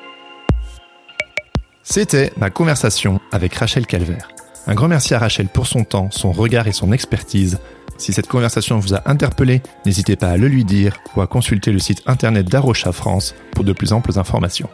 [1.83, 4.28] C'était ma conversation avec Rachel Calvaire.
[4.66, 7.59] Un grand merci à Rachel pour son temps, son regard et son expertise.
[7.97, 11.72] Si cette conversation vous a interpellé, n'hésitez pas à le lui dire ou à consulter
[11.72, 14.68] le site internet d'Arocha France pour de plus amples informations.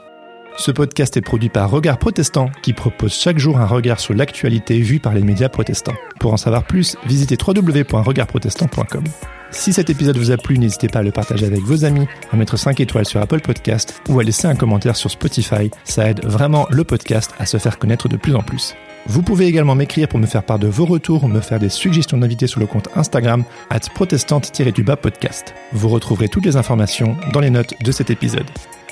[0.58, 4.80] Ce podcast est produit par Regard Protestant qui propose chaque jour un regard sur l'actualité
[4.80, 5.96] vue par les médias protestants.
[6.18, 9.04] Pour en savoir plus, visitez www.regardprotestant.com.
[9.50, 12.36] Si cet épisode vous a plu, n'hésitez pas à le partager avec vos amis, à
[12.36, 15.70] mettre 5 étoiles sur Apple Podcast ou à laisser un commentaire sur Spotify.
[15.84, 18.74] Ça aide vraiment le podcast à se faire connaître de plus en plus.
[19.08, 21.68] Vous pouvez également m'écrire pour me faire part de vos retours ou me faire des
[21.68, 25.54] suggestions d'invités sur le compte Instagram at protestante-du-bas podcast.
[25.72, 28.46] Vous retrouverez toutes les informations dans les notes de cet épisode.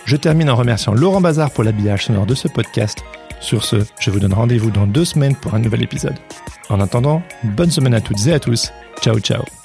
[0.05, 3.03] Je termine en remerciant Laurent Bazar pour l'habillage sonore de ce podcast.
[3.41, 6.19] Sur ce, je vous donne rendez-vous dans deux semaines pour un nouvel épisode.
[6.69, 8.73] En attendant, bonne semaine à toutes et à tous.
[9.03, 9.64] Ciao ciao